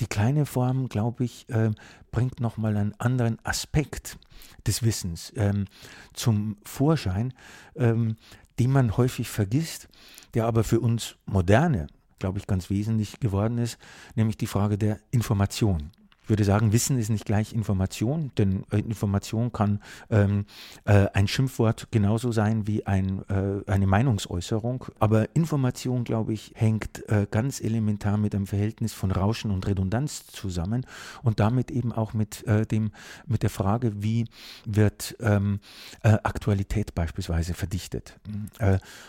die 0.00 0.06
kleine 0.06 0.46
Form, 0.46 0.88
glaube 0.88 1.24
ich, 1.24 1.48
äh, 1.48 1.70
bringt 2.10 2.40
nochmal 2.40 2.76
einen 2.76 2.94
anderen 2.98 3.38
Aspekt 3.44 4.18
des 4.66 4.82
Wissens 4.82 5.32
ähm, 5.36 5.66
zum 6.12 6.56
Vorschein, 6.64 7.32
ähm, 7.76 8.16
den 8.58 8.72
man 8.72 8.96
häufig 8.96 9.28
vergisst, 9.28 9.88
der 10.34 10.46
aber 10.46 10.64
für 10.64 10.80
uns 10.80 11.16
Moderne, 11.26 11.86
glaube 12.18 12.38
ich, 12.38 12.46
ganz 12.46 12.70
wesentlich 12.70 13.20
geworden 13.20 13.58
ist, 13.58 13.78
nämlich 14.14 14.36
die 14.36 14.46
Frage 14.46 14.76
der 14.78 14.98
Information. 15.10 15.90
Würde 16.28 16.44
sagen, 16.44 16.72
Wissen 16.72 16.98
ist 16.98 17.08
nicht 17.08 17.24
gleich 17.24 17.54
Information, 17.54 18.30
denn 18.36 18.64
äh, 18.70 18.78
Information 18.80 19.50
kann 19.50 19.80
ähm, 20.10 20.44
äh, 20.84 21.06
ein 21.14 21.26
Schimpfwort 21.26 21.88
genauso 21.90 22.32
sein 22.32 22.66
wie 22.66 22.86
ein, 22.86 23.22
äh, 23.28 23.62
eine 23.70 23.86
Meinungsäußerung. 23.86 24.84
Aber 24.98 25.34
Information, 25.34 26.04
glaube 26.04 26.34
ich, 26.34 26.52
hängt 26.54 27.08
äh, 27.08 27.26
ganz 27.30 27.62
elementar 27.62 28.18
mit 28.18 28.34
einem 28.34 28.46
Verhältnis 28.46 28.92
von 28.92 29.10
Rauschen 29.10 29.50
und 29.50 29.66
Redundanz 29.66 30.26
zusammen 30.26 30.84
und 31.22 31.40
damit 31.40 31.70
eben 31.70 31.92
auch 31.92 32.12
mit, 32.12 32.46
äh, 32.46 32.66
dem, 32.66 32.92
mit 33.26 33.42
der 33.42 33.50
Frage, 33.50 34.02
wie 34.02 34.26
wird 34.66 35.16
ähm, 35.20 35.60
äh, 36.02 36.18
Aktualität 36.22 36.94
beispielsweise 36.94 37.54
verdichtet. 37.54 38.18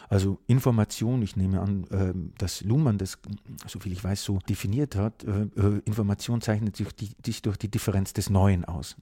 also 0.09 0.39
Information, 0.47 1.21
ich 1.21 1.35
nehme 1.35 1.59
an, 1.59 1.85
ähm, 1.91 2.33
dass 2.37 2.61
Luhmann 2.61 2.97
das, 2.97 3.17
soviel 3.67 3.91
ich 3.91 4.03
weiß, 4.03 4.23
so 4.23 4.39
definiert 4.47 4.95
hat, 4.95 5.23
Information 5.85 6.41
zeichnet 6.41 6.75
sich, 6.75 6.93
die, 6.93 7.08
sich 7.25 7.41
durch 7.41 7.57
die 7.57 7.69
Differenz 7.69 8.13
des 8.13 8.29
Neuen 8.29 8.65
aus. 8.65 8.95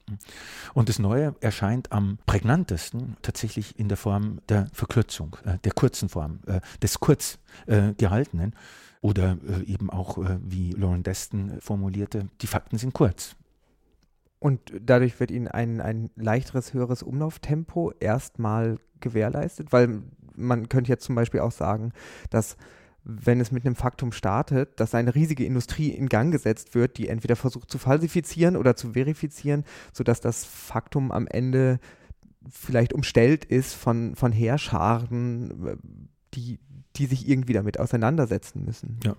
Und 0.73 0.89
das 0.89 0.99
Neue 0.99 1.35
erscheint 1.41 1.91
am 1.91 2.17
prägnantesten 2.25 3.17
tatsächlich 3.21 3.79
in 3.79 3.87
der 3.87 3.97
Form 3.97 4.39
der 4.49 4.67
Verkürzung, 4.73 5.37
äh, 5.45 5.57
der 5.63 5.71
kurzen 5.73 6.09
Form, 6.09 6.39
äh, 6.45 6.61
des 6.81 6.99
kurz 6.99 7.39
äh, 7.65 7.93
gehaltenen. 7.93 8.53
Oder 8.99 9.37
eben 9.67 9.91
auch, 9.91 10.17
wie 10.43 10.71
Lauren 10.71 11.03
Deston 11.03 11.61
formulierte, 11.61 12.27
die 12.41 12.47
Fakten 12.47 12.79
sind 12.79 12.95
kurz. 12.95 13.35
Und 14.39 14.59
dadurch 14.81 15.19
wird 15.19 15.29
Ihnen 15.29 15.47
ein, 15.47 15.81
ein 15.81 16.09
leichteres, 16.15 16.73
höheres 16.73 17.03
Umlauftempo 17.03 17.93
erstmal 17.99 18.79
gewährleistet, 18.99 19.71
weil 19.71 20.01
man 20.35 20.67
könnte 20.67 20.89
jetzt 20.89 21.05
zum 21.05 21.15
Beispiel 21.15 21.41
auch 21.41 21.51
sagen, 21.51 21.93
dass 22.31 22.57
wenn 23.09 23.39
es 23.39 23.51
mit 23.51 23.65
einem 23.65 23.75
Faktum 23.75 24.11
startet, 24.11 24.79
dass 24.81 24.93
eine 24.93 25.15
riesige 25.15 25.45
Industrie 25.45 25.89
in 25.89 26.09
Gang 26.09 26.29
gesetzt 26.31 26.75
wird, 26.75 26.97
die 26.97 27.07
entweder 27.07 27.37
versucht 27.37 27.71
zu 27.71 27.77
falsifizieren 27.77 28.57
oder 28.57 28.75
zu 28.75 28.91
verifizieren, 28.91 29.63
sodass 29.93 30.19
das 30.19 30.43
Faktum 30.43 31.11
am 31.13 31.25
Ende 31.25 31.79
vielleicht 32.49 32.91
umstellt 32.91 33.45
ist 33.45 33.75
von, 33.75 34.15
von 34.15 34.33
Heerscharen, 34.33 35.79
die, 36.33 36.59
die 36.97 37.05
sich 37.05 37.29
irgendwie 37.29 37.53
damit 37.53 37.79
auseinandersetzen 37.79 38.65
müssen. 38.65 38.99
Ja, 39.05 39.15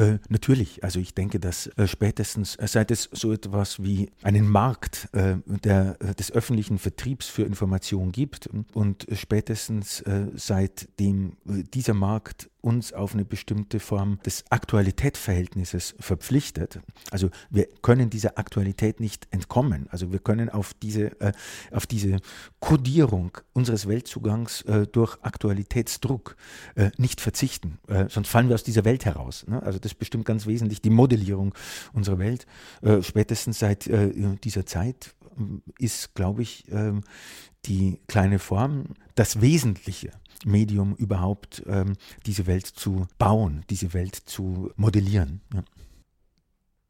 äh, 0.00 0.18
natürlich. 0.28 0.82
Also 0.82 0.98
ich 0.98 1.14
denke, 1.14 1.38
dass 1.38 1.66
äh, 1.66 1.86
spätestens 1.86 2.56
äh, 2.56 2.66
seit 2.66 2.90
es 2.90 3.10
so 3.12 3.32
etwas 3.32 3.82
wie 3.82 4.10
einen 4.22 4.48
Markt 4.48 5.08
äh, 5.12 5.36
der, 5.46 5.96
äh, 6.00 6.14
des 6.14 6.32
öffentlichen 6.32 6.78
Vertriebs 6.78 7.28
für 7.28 7.42
Informationen 7.42 8.10
gibt 8.10 8.48
und 8.72 9.06
spätestens 9.12 10.02
seitdem 10.34 11.36
dieser 11.44 11.94
Markt 11.94 12.48
uns 12.62 12.92
auf 12.92 13.14
eine 13.14 13.24
bestimmte 13.24 13.80
Form 13.80 14.18
des 14.24 14.44
Aktualitätsverhältnisses 14.50 15.94
verpflichtet. 15.98 16.80
Also 17.10 17.30
wir 17.50 17.66
können 17.82 18.10
dieser 18.10 18.38
Aktualität 18.38 19.00
nicht 19.00 19.28
entkommen. 19.30 19.86
Also 19.90 20.12
wir 20.12 20.18
können 20.18 20.50
auf 20.50 20.74
diese, 20.74 21.20
äh, 21.20 21.32
auf 21.70 21.86
diese 21.86 22.18
Kodierung 22.60 23.38
unseres 23.52 23.88
Weltzugangs 23.88 24.62
äh, 24.62 24.86
durch 24.86 25.18
Aktualitätsdruck 25.22 26.36
äh, 26.74 26.90
nicht 26.96 27.20
verzichten. 27.20 27.78
sonst 28.08 28.28
fallen 28.28 28.48
wir 28.48 28.54
aus 28.54 28.62
dieser 28.62 28.84
Welt 28.84 29.04
heraus. 29.04 29.46
Ne? 29.46 29.62
Also 29.62 29.78
das 29.78 29.89
bestimmt 29.98 30.24
ganz 30.24 30.46
wesentlich 30.46 30.80
die 30.80 30.90
Modellierung 30.90 31.54
unserer 31.92 32.18
Welt. 32.18 32.46
Äh, 32.82 33.02
spätestens 33.02 33.58
seit 33.58 33.86
äh, 33.86 34.12
dieser 34.42 34.66
Zeit 34.66 35.14
äh, 35.38 35.84
ist, 35.84 36.14
glaube 36.14 36.42
ich, 36.42 36.64
ähm, 36.70 37.02
die 37.66 38.00
kleine 38.06 38.38
Form 38.38 38.94
das 39.14 39.40
Wesentliche. 39.40 40.12
Medium 40.46 40.94
überhaupt, 40.94 41.62
ähm, 41.66 41.98
diese 42.24 42.46
Welt 42.46 42.66
zu 42.66 43.06
bauen, 43.18 43.62
diese 43.68 43.92
Welt 43.92 44.14
zu 44.14 44.70
modellieren. 44.76 45.42
Ja 45.52 45.62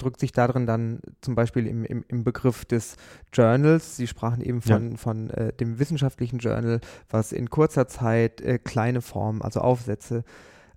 drückt 0.00 0.20
sich 0.20 0.32
darin 0.32 0.66
dann 0.66 1.00
zum 1.20 1.34
Beispiel 1.34 1.66
im, 1.66 1.84
im, 1.84 2.04
im 2.08 2.24
Begriff 2.24 2.64
des 2.64 2.96
Journals. 3.32 3.96
Sie 3.96 4.06
sprachen 4.06 4.42
eben 4.42 4.62
von, 4.62 4.92
ja. 4.92 4.96
von 4.96 5.30
äh, 5.30 5.52
dem 5.52 5.78
wissenschaftlichen 5.78 6.38
Journal, 6.38 6.80
was 7.08 7.32
in 7.32 7.50
kurzer 7.50 7.86
Zeit 7.86 8.40
äh, 8.40 8.58
kleine 8.58 9.02
Formen, 9.02 9.42
also 9.42 9.60
Aufsätze 9.60 10.24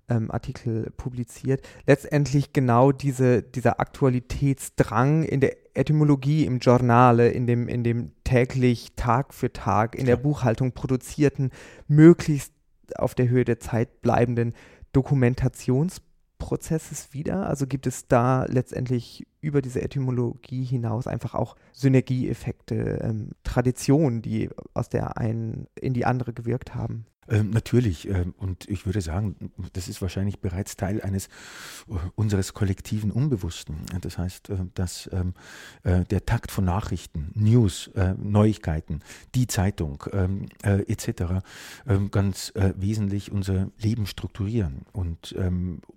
ähm, 0.08 0.30
Artikel 0.30 0.92
publiziert. 0.96 1.66
Letztendlich 1.86 2.52
genau 2.52 2.92
diese, 2.92 3.42
dieser 3.42 3.80
Aktualitätsdrang 3.80 5.24
in 5.24 5.40
der 5.40 5.56
Etymologie, 5.76 6.44
im 6.44 6.58
Journale, 6.58 7.30
in 7.30 7.46
dem, 7.46 7.68
in 7.68 7.84
dem 7.84 8.12
täglich, 8.24 8.92
Tag 8.96 9.32
für 9.34 9.52
Tag 9.52 9.94
in 9.96 10.06
der 10.06 10.16
Buchhaltung 10.16 10.72
produzierten, 10.72 11.50
möglichst 11.88 12.54
auf 12.96 13.14
der 13.14 13.28
Höhe 13.28 13.44
der 13.44 13.60
Zeit 13.60 14.02
bleibenden 14.02 14.54
Dokumentationsprozesses 14.92 17.12
wieder? 17.12 17.48
Also 17.48 17.66
gibt 17.66 17.86
es 17.86 18.08
da 18.08 18.44
letztendlich 18.44 19.26
über 19.40 19.62
diese 19.62 19.82
Etymologie 19.82 20.64
hinaus 20.64 21.06
einfach 21.06 21.34
auch 21.34 21.54
Synergieeffekte, 21.72 23.00
ähm, 23.02 23.30
Traditionen, 23.42 24.22
die 24.22 24.50
aus 24.74 24.88
der 24.88 25.18
einen 25.18 25.66
in 25.74 25.92
die 25.94 26.06
andere 26.06 26.32
gewirkt 26.32 26.74
haben? 26.74 27.06
Ähm, 27.28 27.50
natürlich. 27.50 28.08
Ähm, 28.08 28.34
und 28.38 28.68
ich 28.68 28.86
würde 28.86 29.00
sagen, 29.00 29.52
das 29.72 29.88
ist 29.88 30.02
wahrscheinlich 30.02 30.40
bereits 30.40 30.76
Teil 30.76 31.00
eines 31.02 31.28
uh, 31.88 31.98
unseres 32.14 32.54
kollektiven 32.54 33.10
Unbewussten. 33.10 33.76
Das 34.00 34.18
heißt, 34.18 34.50
äh, 34.50 34.56
dass 34.74 35.08
ähm, 35.12 35.34
äh, 35.82 36.04
der 36.04 36.26
Takt 36.26 36.50
von 36.50 36.64
Nachrichten, 36.64 37.30
News, 37.34 37.88
äh, 37.94 38.14
Neuigkeiten, 38.14 39.00
die 39.34 39.46
Zeitung 39.46 40.04
ähm, 40.12 40.46
äh, 40.62 40.80
etc. 40.90 41.44
Ähm, 41.86 42.10
ganz 42.10 42.50
äh, 42.54 42.74
wesentlich 42.76 43.32
unser 43.32 43.70
Leben 43.78 44.06
strukturieren. 44.06 44.82
Und 44.92 45.34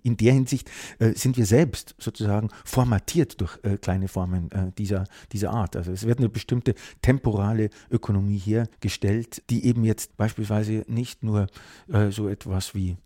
in 0.02 0.16
der 0.16 0.32
Hinsicht 0.32 0.70
äh, 0.98 1.12
sind 1.12 1.36
wir 1.36 1.46
selbst 1.46 1.94
sozusagen 1.98 2.48
formatiert 2.64 3.40
durch 3.40 3.58
kleine 3.80 4.08
Formen 4.08 4.50
dieser, 4.76 5.04
dieser 5.32 5.50
Art. 5.50 5.76
Also 5.76 5.92
es 5.92 6.06
wird 6.06 6.18
eine 6.18 6.28
bestimmte 6.28 6.74
temporale 7.02 7.70
Ökonomie 7.90 8.38
hergestellt, 8.38 9.42
die 9.50 9.64
eben 9.64 9.84
jetzt 9.84 10.16
beispielsweise 10.16 10.84
nicht 10.88 11.17
nicht 11.20 11.22
nur 11.22 11.46
äh, 11.88 12.10
so 12.10 12.28
etwas 12.28 12.74
wie, 12.74 12.96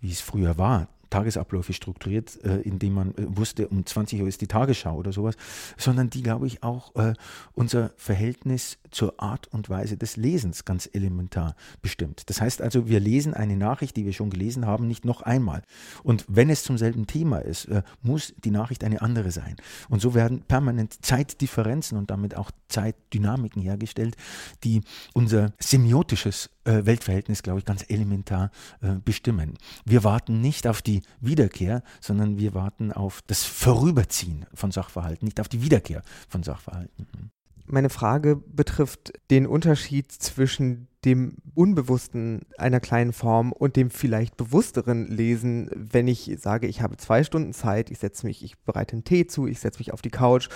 wie 0.00 0.10
es 0.10 0.20
früher 0.20 0.58
war, 0.58 0.88
Tagesabläufe 1.12 1.74
strukturiert, 1.74 2.42
äh, 2.42 2.62
indem 2.62 2.94
man 2.94 3.10
äh, 3.10 3.26
wusste, 3.36 3.68
um 3.68 3.84
20 3.84 4.22
Uhr 4.22 4.28
ist 4.28 4.40
die 4.40 4.46
Tagesschau 4.46 4.96
oder 4.96 5.12
sowas, 5.12 5.36
sondern 5.76 6.08
die, 6.08 6.22
glaube 6.22 6.46
ich, 6.46 6.62
auch 6.62 6.94
äh, 6.96 7.12
unser 7.52 7.90
Verhältnis 7.96 8.78
zur 8.90 9.20
Art 9.20 9.46
und 9.48 9.68
Weise 9.68 9.98
des 9.98 10.16
Lesens 10.16 10.64
ganz 10.64 10.88
elementar 10.90 11.54
bestimmt. 11.82 12.30
Das 12.30 12.40
heißt 12.40 12.62
also, 12.62 12.88
wir 12.88 12.98
lesen 12.98 13.34
eine 13.34 13.58
Nachricht, 13.58 13.96
die 13.96 14.06
wir 14.06 14.14
schon 14.14 14.30
gelesen 14.30 14.66
haben, 14.66 14.88
nicht 14.88 15.04
noch 15.04 15.20
einmal. 15.20 15.62
Und 16.02 16.24
wenn 16.28 16.48
es 16.48 16.62
zum 16.62 16.78
selben 16.78 17.06
Thema 17.06 17.38
ist, 17.38 17.68
muss 18.02 18.34
die 18.42 18.50
Nachricht 18.50 18.84
eine 18.84 19.00
andere 19.00 19.30
sein. 19.30 19.56
Und 19.88 20.00
so 20.00 20.14
werden 20.14 20.42
permanent 20.42 21.04
Zeitdifferenzen 21.04 21.96
und 21.96 22.10
damit 22.10 22.36
auch 22.36 22.50
Zeitdynamiken 22.68 23.62
hergestellt, 23.62 24.16
die 24.62 24.82
unser 25.14 25.52
semiotisches 25.58 26.50
äh, 26.64 26.84
Weltverhältnis, 26.84 27.42
glaube 27.42 27.58
ich, 27.58 27.64
ganz 27.64 27.84
elementar 27.88 28.50
äh, 28.80 28.94
bestimmen. 29.04 29.58
Wir 29.84 30.04
warten 30.04 30.40
nicht 30.40 30.66
auf 30.66 30.82
die 30.82 31.02
Wiederkehr, 31.20 31.82
sondern 32.00 32.38
wir 32.38 32.54
warten 32.54 32.92
auf 32.92 33.22
das 33.26 33.44
Vorüberziehen 33.44 34.46
von 34.54 34.70
Sachverhalten, 34.70 35.26
nicht 35.26 35.40
auf 35.40 35.48
die 35.48 35.62
Wiederkehr 35.62 36.02
von 36.28 36.42
Sachverhalten. 36.42 37.30
Meine 37.66 37.90
Frage 37.90 38.36
betrifft 38.36 39.12
den 39.30 39.46
Unterschied 39.46 40.10
zwischen 40.10 40.88
dem 41.04 41.36
Unbewussten 41.54 42.42
einer 42.58 42.80
kleinen 42.80 43.12
Form 43.12 43.52
und 43.52 43.76
dem 43.76 43.90
vielleicht 43.90 44.36
bewussteren 44.36 45.06
Lesen, 45.08 45.70
wenn 45.74 46.06
ich 46.06 46.30
sage, 46.38 46.66
ich 46.66 46.80
habe 46.82 46.96
zwei 46.96 47.24
Stunden 47.24 47.52
Zeit, 47.52 47.90
ich 47.90 47.98
setze 47.98 48.26
mich, 48.26 48.44
ich 48.44 48.58
bereite 48.60 48.92
einen 48.92 49.04
Tee 49.04 49.26
zu, 49.26 49.46
ich 49.46 49.60
setze 49.60 49.78
mich 49.78 49.92
auf 49.92 50.02
die 50.02 50.10
Couch 50.10 50.48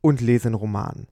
und 0.00 0.20
lese 0.20 0.48
einen 0.48 0.54
Roman. 0.54 1.06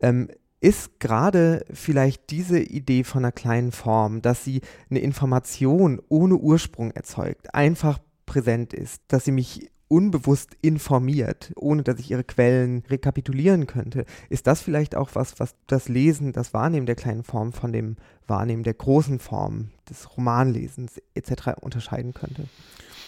Ähm, 0.00 0.28
ist 0.64 0.98
gerade 0.98 1.62
vielleicht 1.70 2.30
diese 2.30 2.58
Idee 2.58 3.04
von 3.04 3.22
einer 3.22 3.32
kleinen 3.32 3.70
Form, 3.70 4.22
dass 4.22 4.44
sie 4.44 4.62
eine 4.88 5.00
Information 5.00 6.00
ohne 6.08 6.36
Ursprung 6.36 6.90
erzeugt, 6.92 7.54
einfach 7.54 7.98
präsent 8.24 8.72
ist, 8.72 9.02
dass 9.08 9.26
sie 9.26 9.32
mich 9.32 9.70
unbewusst 9.88 10.56
informiert, 10.62 11.52
ohne 11.56 11.82
dass 11.82 12.00
ich 12.00 12.10
ihre 12.10 12.24
Quellen 12.24 12.82
rekapitulieren 12.88 13.66
könnte. 13.66 14.06
Ist 14.30 14.46
das 14.46 14.62
vielleicht 14.62 14.96
auch 14.96 15.10
was, 15.12 15.38
was 15.38 15.54
das 15.66 15.90
Lesen, 15.90 16.32
das 16.32 16.54
Wahrnehmen 16.54 16.86
der 16.86 16.96
kleinen 16.96 17.24
Form 17.24 17.52
von 17.52 17.70
dem 17.70 17.96
Wahrnehmen 18.26 18.62
der 18.62 18.72
großen 18.72 19.18
Form, 19.18 19.68
des 19.90 20.16
Romanlesens 20.16 20.98
etc. 21.12 21.58
unterscheiden 21.60 22.14
könnte? 22.14 22.48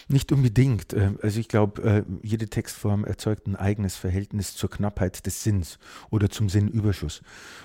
Nicht 0.09 0.31
unbedingt. 0.31 0.93
Ähm, 0.93 1.19
also 1.21 1.39
ich 1.39 1.49
glaube, 1.49 1.81
äh, 1.83 2.03
jede 2.23 2.47
Textform 2.47 3.03
erzeugt 3.03 3.47
ein 3.47 3.55
eigenes 3.57 3.97
Verhältnis 3.97 4.55
zur 4.55 4.69
Knappheit 4.69 5.25
des 5.25 5.43
Sinns 5.43 5.79
oder 6.09 6.29
zum 6.29 6.47
Sinnüberschuss. 6.47 7.21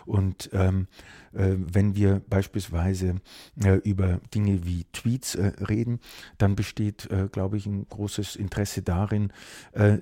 Und 0.07 0.51
ähm, 0.53 0.89
äh, 1.35 1.55
wenn 1.57 1.95
wir 1.95 2.21
beispielsweise 2.29 3.17
äh, 3.63 3.77
über 3.85 4.21
Dinge 4.35 4.65
wie 4.65 4.87
Tweets 4.93 5.39
reden, 5.69 6.01
dann 6.39 6.57
besteht, 6.57 7.09
glaube 7.33 7.57
ich, 7.57 7.67
ein 7.67 7.87
großes 7.89 8.37
Interesse 8.37 8.83
darin, 8.83 9.33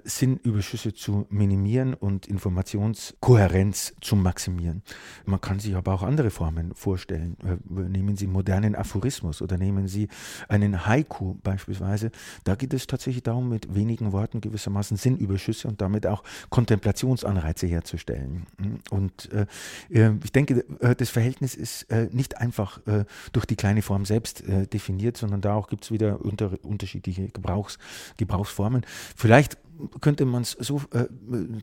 Sinnüberschüsse 0.05 0.94
zu 0.94 1.26
minimieren 1.31 1.94
und 1.94 2.26
Informationskohärenz 2.26 3.94
zu 4.00 4.16
maximieren. 4.16 4.83
Man 5.24 5.40
kann 5.40 5.61
sich 5.61 5.74
aber 5.74 5.94
auch 5.94 6.03
andere 6.03 6.31
Formen 6.31 6.74
vorstellen. 6.74 7.37
nehmen 7.68 8.16
Sie 8.16 8.26
modernen 8.26 8.74
Aphorismus 8.74 9.42
oder 9.42 9.59
nehmen 9.59 9.88
Sie 9.88 10.09
einen 10.48 10.87
Haiku 10.87 11.35
beispielsweise 11.42 12.11
Da 12.45 12.55
geht 12.55 12.75
es 12.75 12.87
tatsächlich 12.87 13.23
darum, 13.23 13.49
mit 13.49 13.75
wenigen 13.75 14.12
Worten 14.12 14.40
gewissermaßen 14.40 14.97
Sinnüberschüsse 14.97 15.69
und 15.69 15.81
damit 15.81 16.07
auch 16.07 16.23
Kontemplationsanreize 16.51 17.66
herzustellen. 17.66 18.47
Und 18.90 19.31
äh, 19.33 19.47
äh 19.90 20.12
ich 20.23 20.33
denke, 20.33 20.64
äh, 20.81 20.95
das 20.95 21.11
Verhältnis 21.11 21.55
ist 21.55 21.90
äh, 21.90 22.09
nicht 22.12 22.38
einfach 22.38 22.85
äh, 22.87 23.05
durch 23.33 23.47
die 23.47 23.57
kleine 23.57 23.83
Form 23.83 24.05
selbst 24.05 24.47
äh, 24.49 24.66
definiert, 24.66 25.16
sondern 25.16 25.40
da 25.40 25.55
auch 25.55 25.69
gibt 25.69 25.85
es 25.85 25.90
wieder 25.90 26.25
unter, 26.25 26.53
unterschiedliche 26.62 27.29
Gebrauchs, 27.29 27.79
Gebrauchsformen. 28.16 28.85
Vielleicht 29.16 29.59
könnte 30.01 30.25
man 30.25 30.43
es 30.43 30.53
so 30.53 30.83
äh, 30.93 31.07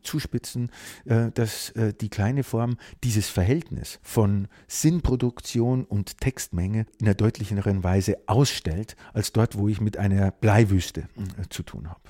zuspitzen, 0.04 0.72
äh, 1.06 1.32
dass 1.32 1.72
äh, 1.72 1.94
die 1.94 2.10
kleine 2.10 2.44
Form 2.44 2.78
dieses 3.04 3.30
Verhältnis 3.30 4.00
von 4.02 4.48
Sinnproduktion 4.68 5.86
und 5.86 6.20
Textmenge 6.20 6.86
in 7.00 7.08
einer 7.08 7.16
deutlicheren 7.16 7.84
Weise 7.84 8.18
ausstellt, 8.28 8.96
als 9.14 9.34
dort, 9.34 9.58
wo 9.58 9.68
ich 9.68 9.82
mit 9.82 9.98
einer 9.98 10.32
Bleiwüste 10.32 11.02
äh, 11.02 11.48
zu 11.50 11.64
tun 11.64 11.90
habe. 11.90 12.02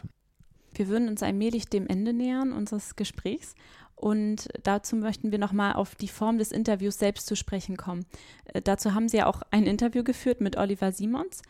Wir 0.73 0.87
würden 0.87 1.09
uns 1.09 1.23
allmählich 1.23 1.67
dem 1.67 1.87
Ende 1.87 2.13
nähern 2.13 2.51
unseres 2.51 2.95
Gesprächs 2.95 3.55
und 3.95 4.47
dazu 4.61 4.95
möchten 4.95 5.31
wir 5.31 5.39
nochmal 5.39 5.73
auf 5.73 5.95
die 5.95 6.07
Form 6.07 6.37
des 6.37 6.51
Interviews 6.51 6.99
selbst 6.99 7.25
zu 7.25 7.35
sprechen 7.35 7.77
kommen. 7.77 8.05
Äh, 8.53 8.61
dazu 8.61 8.93
haben 8.93 9.09
Sie 9.09 9.17
ja 9.17 9.25
auch 9.25 9.41
ein 9.49 9.65
Interview 9.65 10.03
geführt 10.03 10.39
mit 10.39 10.55
Oliver 10.55 10.91
Simons, 10.91 11.41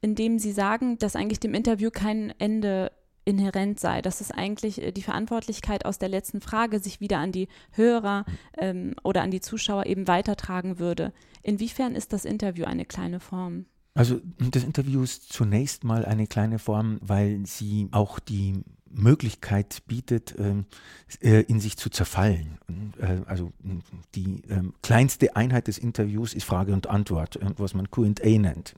in 0.00 0.14
dem 0.14 0.38
Sie 0.38 0.52
sagen, 0.52 0.96
dass 0.98 1.16
eigentlich 1.16 1.40
dem 1.40 1.54
Interview 1.54 1.90
kein 1.90 2.32
Ende 2.38 2.92
inhärent 3.28 3.78
sei, 3.78 4.00
dass 4.00 4.22
es 4.22 4.30
eigentlich 4.30 4.82
äh, 4.82 4.90
die 4.90 5.02
Verantwortlichkeit 5.02 5.84
aus 5.84 5.98
der 5.98 6.08
letzten 6.08 6.40
Frage 6.40 6.80
sich 6.80 7.00
wieder 7.00 7.18
an 7.18 7.30
die 7.30 7.48
Hörer 7.72 8.24
ähm, 8.56 8.94
oder 9.04 9.22
an 9.22 9.30
die 9.30 9.42
Zuschauer 9.42 9.86
eben 9.86 10.08
weitertragen 10.08 10.78
würde. 10.78 11.12
Inwiefern 11.42 11.94
ist 11.94 12.12
das 12.12 12.24
Interview 12.24 12.64
eine 12.64 12.86
kleine 12.86 13.20
Form? 13.20 13.66
Also 13.94 14.20
das 14.38 14.64
Interview 14.64 15.02
ist 15.02 15.32
zunächst 15.32 15.84
mal 15.84 16.04
eine 16.04 16.26
kleine 16.26 16.58
Form, 16.58 16.98
weil 17.02 17.44
sie 17.44 17.88
auch 17.90 18.18
die 18.18 18.62
Möglichkeit 18.90 19.82
bietet, 19.86 20.34
ähm, 20.38 20.66
äh, 21.20 21.42
in 21.42 21.60
sich 21.60 21.76
zu 21.76 21.90
zerfallen. 21.90 22.58
Äh, 23.00 23.18
also 23.26 23.52
die 24.14 24.42
ähm, 24.50 24.74
kleinste 24.82 25.36
Einheit 25.36 25.68
des 25.68 25.78
Interviews 25.78 26.34
ist 26.34 26.44
Frage 26.44 26.72
und 26.72 26.88
Antwort, 26.88 27.36
äh, 27.36 27.46
was 27.56 27.74
man 27.74 27.90
QA 27.90 28.08
nennt. 28.24 28.74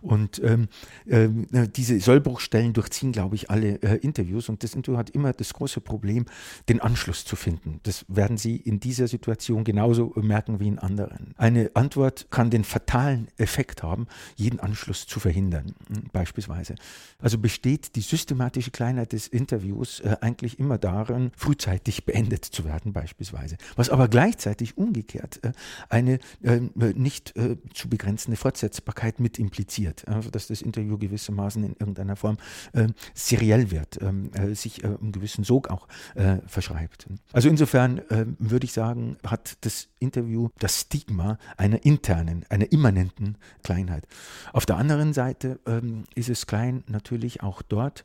Und 0.00 0.42
ähm, 0.44 0.68
diese 1.06 2.00
Sollbruchstellen 2.00 2.72
durchziehen, 2.72 3.12
glaube 3.12 3.36
ich, 3.36 3.50
alle 3.50 3.76
Interviews. 3.76 4.48
Und 4.48 4.62
das 4.62 4.74
Interview 4.74 4.98
hat 4.98 5.10
immer 5.10 5.32
das 5.32 5.52
große 5.52 5.80
Problem, 5.80 6.26
den 6.68 6.80
Anschluss 6.80 7.24
zu 7.24 7.36
finden. 7.36 7.80
Das 7.84 8.04
werden 8.08 8.36
Sie 8.36 8.56
in 8.56 8.80
dieser 8.80 9.08
Situation 9.08 9.64
genauso 9.64 10.12
merken 10.16 10.60
wie 10.60 10.68
in 10.68 10.78
anderen. 10.78 11.34
Eine 11.36 11.70
Antwort 11.74 12.26
kann 12.30 12.50
den 12.50 12.64
fatalen 12.64 13.28
Effekt 13.36 13.82
haben, 13.82 14.06
jeden 14.36 14.60
Anschluss 14.60 15.06
zu 15.06 15.20
verhindern, 15.20 15.74
beispielsweise. 16.12 16.74
Also 17.18 17.38
besteht 17.38 17.94
die 17.96 18.00
systematische 18.00 18.70
Kleinheit 18.70 19.12
des 19.12 19.31
Interviews 19.32 20.00
äh, 20.00 20.16
eigentlich 20.20 20.58
immer 20.58 20.78
darin, 20.78 21.32
frühzeitig 21.36 22.04
beendet 22.04 22.44
zu 22.44 22.64
werden 22.64 22.92
beispielsweise. 22.92 23.56
Was 23.76 23.90
aber 23.90 24.08
gleichzeitig 24.08 24.76
umgekehrt 24.76 25.40
äh, 25.42 25.52
eine 25.88 26.18
äh, 26.42 26.60
nicht 26.94 27.36
äh, 27.36 27.56
zu 27.74 27.88
begrenzende 27.88 28.36
Fortsetzbarkeit 28.36 29.20
mit 29.20 29.38
impliziert. 29.38 30.06
Also 30.08 30.30
dass 30.30 30.48
das 30.48 30.62
Interview 30.62 30.98
gewissermaßen 30.98 31.64
in 31.64 31.72
irgendeiner 31.72 32.16
Form 32.16 32.36
äh, 32.72 32.88
seriell 33.14 33.70
wird, 33.70 34.00
ähm, 34.02 34.30
äh, 34.34 34.54
sich 34.54 34.84
einen 34.84 35.12
gewissen 35.12 35.44
Sog 35.44 35.68
auch 35.68 35.86
verschreibt. 36.46 37.06
Also 37.32 37.48
insofern 37.48 38.00
würde 38.38 38.64
ich 38.64 38.72
sagen, 38.72 39.16
hat 39.24 39.56
das 39.62 39.88
Interview 39.98 40.48
das 40.58 40.82
Stigma 40.82 41.38
einer 41.56 41.84
internen, 41.84 42.44
einer 42.48 42.70
immanenten 42.72 43.36
Kleinheit. 43.62 44.06
Auf 44.52 44.66
der 44.66 44.76
anderen 44.76 45.12
Seite 45.12 45.60
ähm, 45.66 46.04
ist 46.14 46.28
es 46.28 46.46
klein 46.46 46.84
natürlich 46.86 47.42
auch 47.42 47.62
dort, 47.62 48.04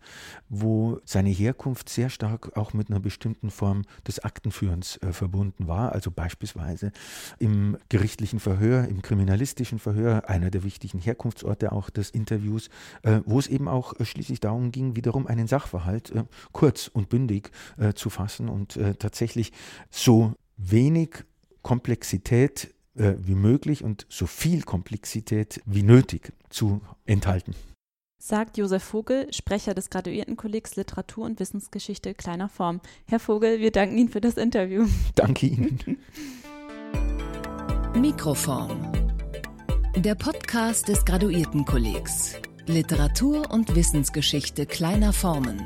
wo 0.49 0.99
seine 1.17 1.29
Herkunft 1.31 1.89
sehr 1.89 2.11
stark 2.11 2.55
auch 2.55 2.73
mit 2.73 2.91
einer 2.91 2.99
bestimmten 2.99 3.49
Form 3.49 3.85
des 4.07 4.19
Aktenführens 4.19 4.97
äh, 4.97 5.11
verbunden 5.13 5.67
war. 5.67 5.93
Also 5.93 6.11
beispielsweise 6.11 6.91
im 7.39 7.75
gerichtlichen 7.89 8.39
Verhör, 8.39 8.87
im 8.87 9.01
kriminalistischen 9.01 9.79
Verhör, 9.79 10.29
einer 10.29 10.51
der 10.51 10.63
wichtigen 10.63 10.99
Herkunftsorte 10.99 11.71
auch 11.71 11.89
des 11.89 12.11
Interviews, 12.11 12.69
äh, 13.01 13.21
wo 13.25 13.39
es 13.39 13.47
eben 13.47 13.67
auch 13.67 13.99
äh, 13.99 14.05
schließlich 14.05 14.41
darum 14.41 14.71
ging, 14.71 14.95
wiederum 14.95 15.25
einen 15.25 15.47
Sachverhalt 15.47 16.11
äh, 16.11 16.23
kurz 16.51 16.87
und 16.87 17.09
bündig 17.09 17.49
äh, 17.77 17.93
zu 17.93 18.11
fassen 18.11 18.47
und 18.47 18.77
äh, 18.77 18.93
tatsächlich 18.93 19.53
so 19.89 20.35
wenig 20.57 21.25
Komplexität 21.63 22.75
wie 22.93 23.35
möglich 23.35 23.83
und 23.83 24.07
so 24.09 24.25
viel 24.25 24.63
Komplexität 24.63 25.61
wie 25.67 25.83
nötig 25.83 26.33
zu 26.49 26.81
enthalten 27.05 27.53
sagt 28.19 28.57
Josef 28.57 28.83
Vogel, 28.83 29.31
Sprecher 29.33 29.73
des 29.73 29.89
Graduiertenkollegs 29.89 30.75
Literatur 30.75 31.25
und 31.25 31.39
Wissensgeschichte 31.39 32.13
kleiner 32.13 32.49
Form. 32.49 32.81
Herr 33.05 33.19
Vogel, 33.19 33.59
wir 33.59 33.71
danken 33.71 33.97
Ihnen 33.97 34.09
für 34.09 34.21
das 34.21 34.37
Interview. 34.37 34.87
Danke 35.15 35.47
Ihnen. 35.47 35.97
Mikroform. 37.95 38.91
Der 39.95 40.15
Podcast 40.15 40.87
des 40.87 41.05
Graduiertenkollegs. 41.05 42.35
Literatur 42.67 43.49
und 43.51 43.75
Wissensgeschichte 43.75 44.65
kleiner 44.65 45.13
Formen. 45.13 45.65